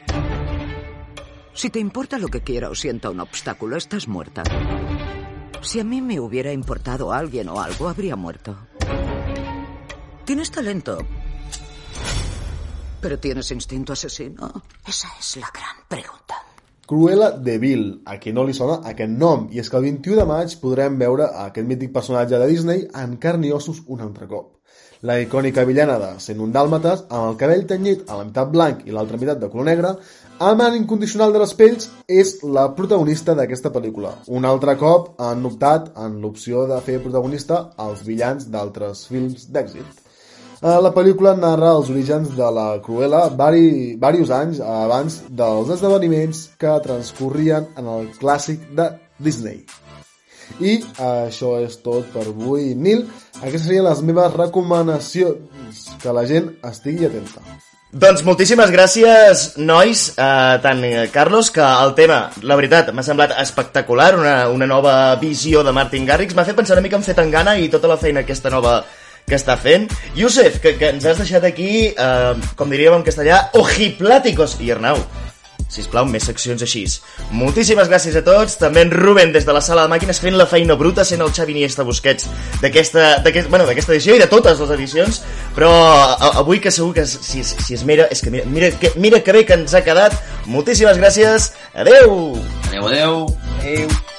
Si 1.53 1.69
te 1.69 1.79
importa 1.79 2.17
lo 2.17 2.29
que 2.29 2.41
quiera 2.41 2.69
o 2.69 2.75
sienta 2.75 3.09
un 3.09 3.19
obstáculo, 3.19 3.75
estás 3.75 4.07
muerta. 4.07 4.43
Si 5.61 5.81
a 5.81 5.83
mí 5.83 6.01
me 6.01 6.21
hubiera 6.21 6.53
importado 6.53 7.11
alguien 7.11 7.49
o 7.49 7.59
algo, 7.59 7.89
habría 7.89 8.15
muerto. 8.15 8.57
Tienes 10.23 10.49
talento. 10.49 10.97
¿Pero 13.01 13.19
tienes 13.19 13.51
instinto 13.51 13.91
asesino? 13.91 14.63
Esa 14.87 15.09
es 15.19 15.35
la 15.37 15.51
gran 15.53 15.85
pregunta. 15.89 16.24
Cruella 16.85 17.31
de 17.31 17.57
Vil, 17.57 17.85
a 18.05 18.19
qui 18.21 18.29
no 18.31 18.43
li 18.45 18.53
sona 18.53 18.75
aquest 18.89 19.13
nom, 19.21 19.47
i 19.49 19.61
és 19.61 19.71
que 19.71 19.79
el 19.79 19.87
21 19.87 20.19
de 20.19 20.25
maig 20.29 20.51
podrem 20.61 20.99
veure 20.99 21.31
aquest 21.43 21.65
mític 21.65 21.95
personatge 21.95 22.37
de 22.37 22.49
Disney 22.51 22.83
en 23.03 23.15
carn 23.23 23.47
i 23.47 23.53
ossos 23.55 23.79
un 23.87 24.03
altre 24.05 24.27
cop. 24.29 24.51
La 25.01 25.15
icònica 25.21 25.65
villana 25.65 25.95
de 26.01 26.11
Sent 26.21 26.45
un 26.45 26.53
dàlmates, 26.53 27.03
amb 27.09 27.31
el 27.31 27.39
cabell 27.41 27.65
tenyit 27.71 28.05
a 28.05 28.19
la 28.19 28.27
meitat 28.29 28.53
blanc 28.53 28.85
i 28.85 28.93
l'altra 28.93 29.17
meitat 29.17 29.41
de 29.41 29.49
color 29.49 29.65
negre, 29.71 29.95
amant 30.51 30.77
incondicional 30.77 31.33
de 31.33 31.41
les 31.41 31.57
pells, 31.57 31.89
és 32.05 32.37
la 32.45 32.69
protagonista 32.77 33.33
d'aquesta 33.33 33.73
pel·lícula. 33.73 34.13
Un 34.29 34.45
altre 34.45 34.77
cop 34.77 35.15
han 35.17 35.45
optat 35.49 35.89
en 36.05 36.21
l'opció 36.21 36.67
de 36.69 36.81
fer 36.85 37.01
protagonista 37.01 37.63
els 37.89 38.05
villans 38.05 38.49
d'altres 38.53 39.07
films 39.09 39.49
d'èxit. 39.49 40.04
Eh, 40.65 40.77
La 40.81 40.89
pel·lícula 40.89 41.35
narra 41.37 41.75
els 41.77 41.91
orígens 41.93 42.31
de 42.33 42.45
la 42.57 42.79
Cruella 42.81 43.27
vari, 43.37 43.93
varios 44.01 44.31
anys 44.33 44.61
abans 44.65 45.19
dels 45.29 45.69
esdeveniments 45.75 46.39
que 46.57 46.71
transcorrien 46.81 47.67
en 47.77 47.91
el 47.95 48.07
clàssic 48.17 48.63
de 48.79 48.87
Disney. 49.21 49.59
I 50.57 50.79
això 51.01 51.59
és 51.61 51.77
tot 51.85 52.09
per 52.13 52.25
avui, 52.31 52.73
Nil. 52.73 53.05
Aquestes 53.43 53.67
serien 53.67 53.85
les 53.85 54.01
meves 54.09 54.33
recomanacions. 54.33 55.85
Que 56.01 56.17
la 56.17 56.25
gent 56.25 56.49
estigui 56.65 57.05
atenta. 57.11 57.45
Doncs 57.93 58.25
moltíssimes 58.25 58.73
gràcies, 58.73 59.45
nois, 59.61 60.09
eh, 60.17 60.57
tant 60.65 60.83
eh, 60.83 61.07
Carlos, 61.13 61.53
que 61.53 61.61
el 61.61 61.93
tema, 61.95 62.23
la 62.41 62.57
veritat, 62.57 62.89
m'ha 62.91 63.05
semblat 63.05 63.37
espectacular, 63.39 64.15
una, 64.17 64.35
una 64.49 64.65
nova 64.65 65.15
visió 65.21 65.61
de 65.63 65.71
Martin 65.71 66.09
Garrix, 66.09 66.33
m'ha 66.33 66.43
fet 66.43 66.57
pensar 66.57 66.75
una 66.75 66.83
mica 66.83 66.97
en 66.97 67.05
Fetangana 67.05 67.59
i 67.61 67.69
tota 67.69 67.87
la 67.87 68.01
feina 68.01 68.25
aquesta 68.25 68.49
nova 68.49 68.79
que 69.27 69.37
està 69.37 69.57
fent. 69.57 69.89
Yusef, 70.15 70.59
que, 70.63 70.75
que 70.79 70.93
ens 70.93 71.05
has 71.05 71.21
deixat 71.21 71.45
aquí, 71.47 71.91
eh, 71.91 72.49
com 72.55 72.71
diríem 72.71 72.99
en 72.99 73.05
castellà, 73.05 73.45
ojipláticos. 73.57 74.57
I 74.61 74.71
Arnau, 74.75 75.01
sisplau, 75.71 76.05
més 76.09 76.25
seccions 76.27 76.61
així. 76.63 76.85
Moltíssimes 77.35 77.89
gràcies 77.91 78.15
a 78.19 78.23
tots, 78.25 78.57
també 78.61 78.85
en 78.85 78.93
Ruben 78.93 79.33
des 79.33 79.47
de 79.47 79.55
la 79.55 79.63
sala 79.65 79.85
de 79.85 79.91
màquines 79.91 80.21
fent 80.21 80.37
la 80.37 80.47
feina 80.49 80.77
bruta, 80.79 81.05
sent 81.07 81.23
el 81.25 81.33
Xavi 81.35 81.55
Iniesta 81.55 81.85
Busquets 81.87 82.29
d'aquesta 82.61 83.07
d'aquest, 83.25 83.49
bueno, 83.49 83.67
d'aquesta 83.67 83.95
edició 83.95 84.15
i 84.15 84.21
de 84.21 84.29
totes 84.31 84.61
les 84.61 84.73
edicions, 84.77 85.21
però 85.57 85.71
a, 85.73 86.33
avui 86.41 86.61
que 86.63 86.73
segur 86.73 86.93
que 86.95 87.05
si, 87.09 87.43
si 87.43 87.77
es 87.77 87.85
mira, 87.87 88.07
és 88.13 88.21
que 88.21 88.33
mira, 88.33 88.45
mira, 88.49 88.71
que, 88.79 88.93
mira 88.95 89.23
que 89.25 89.35
bé 89.35 89.45
que 89.45 89.57
ens 89.57 89.75
ha 89.75 89.83
quedat. 89.85 90.17
Moltíssimes 90.45 91.01
gràcies, 91.01 91.53
adeu! 91.73 92.35
Adeu, 92.69 92.91
adeu. 92.91 93.23
Adeu. 93.61 94.14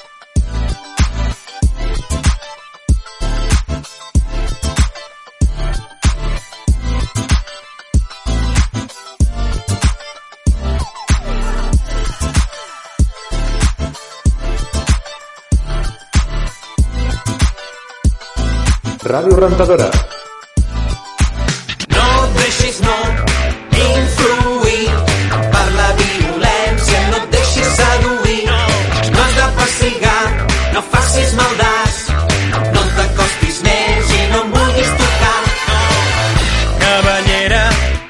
Ràdio 19.07 19.35
Rentadora. 19.39 19.87
No 21.95 22.07
et 22.23 22.33
deixis 22.39 22.79
no 22.83 22.95
influir 23.83 24.89
per 25.53 25.67
la 25.77 25.87
violència, 26.01 26.99
no 27.11 27.21
et 27.21 27.29
deixis 27.35 27.69
seduir. 27.77 28.41
No 29.13 29.21
has 29.23 29.37
de 29.39 29.47
persigar, 29.59 30.25
no 30.73 30.83
facis 30.91 31.33
maldats, 31.39 32.01
no 32.75 32.83
t'acostis 32.97 33.63
més 33.69 34.13
i 34.17 34.21
no 34.33 34.43
em 34.43 34.53
vulguis 34.57 34.91
tocar. 35.03 35.39
Cavallera, 36.83 37.63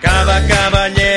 cada 0.07 0.41
cavallera 0.49 1.16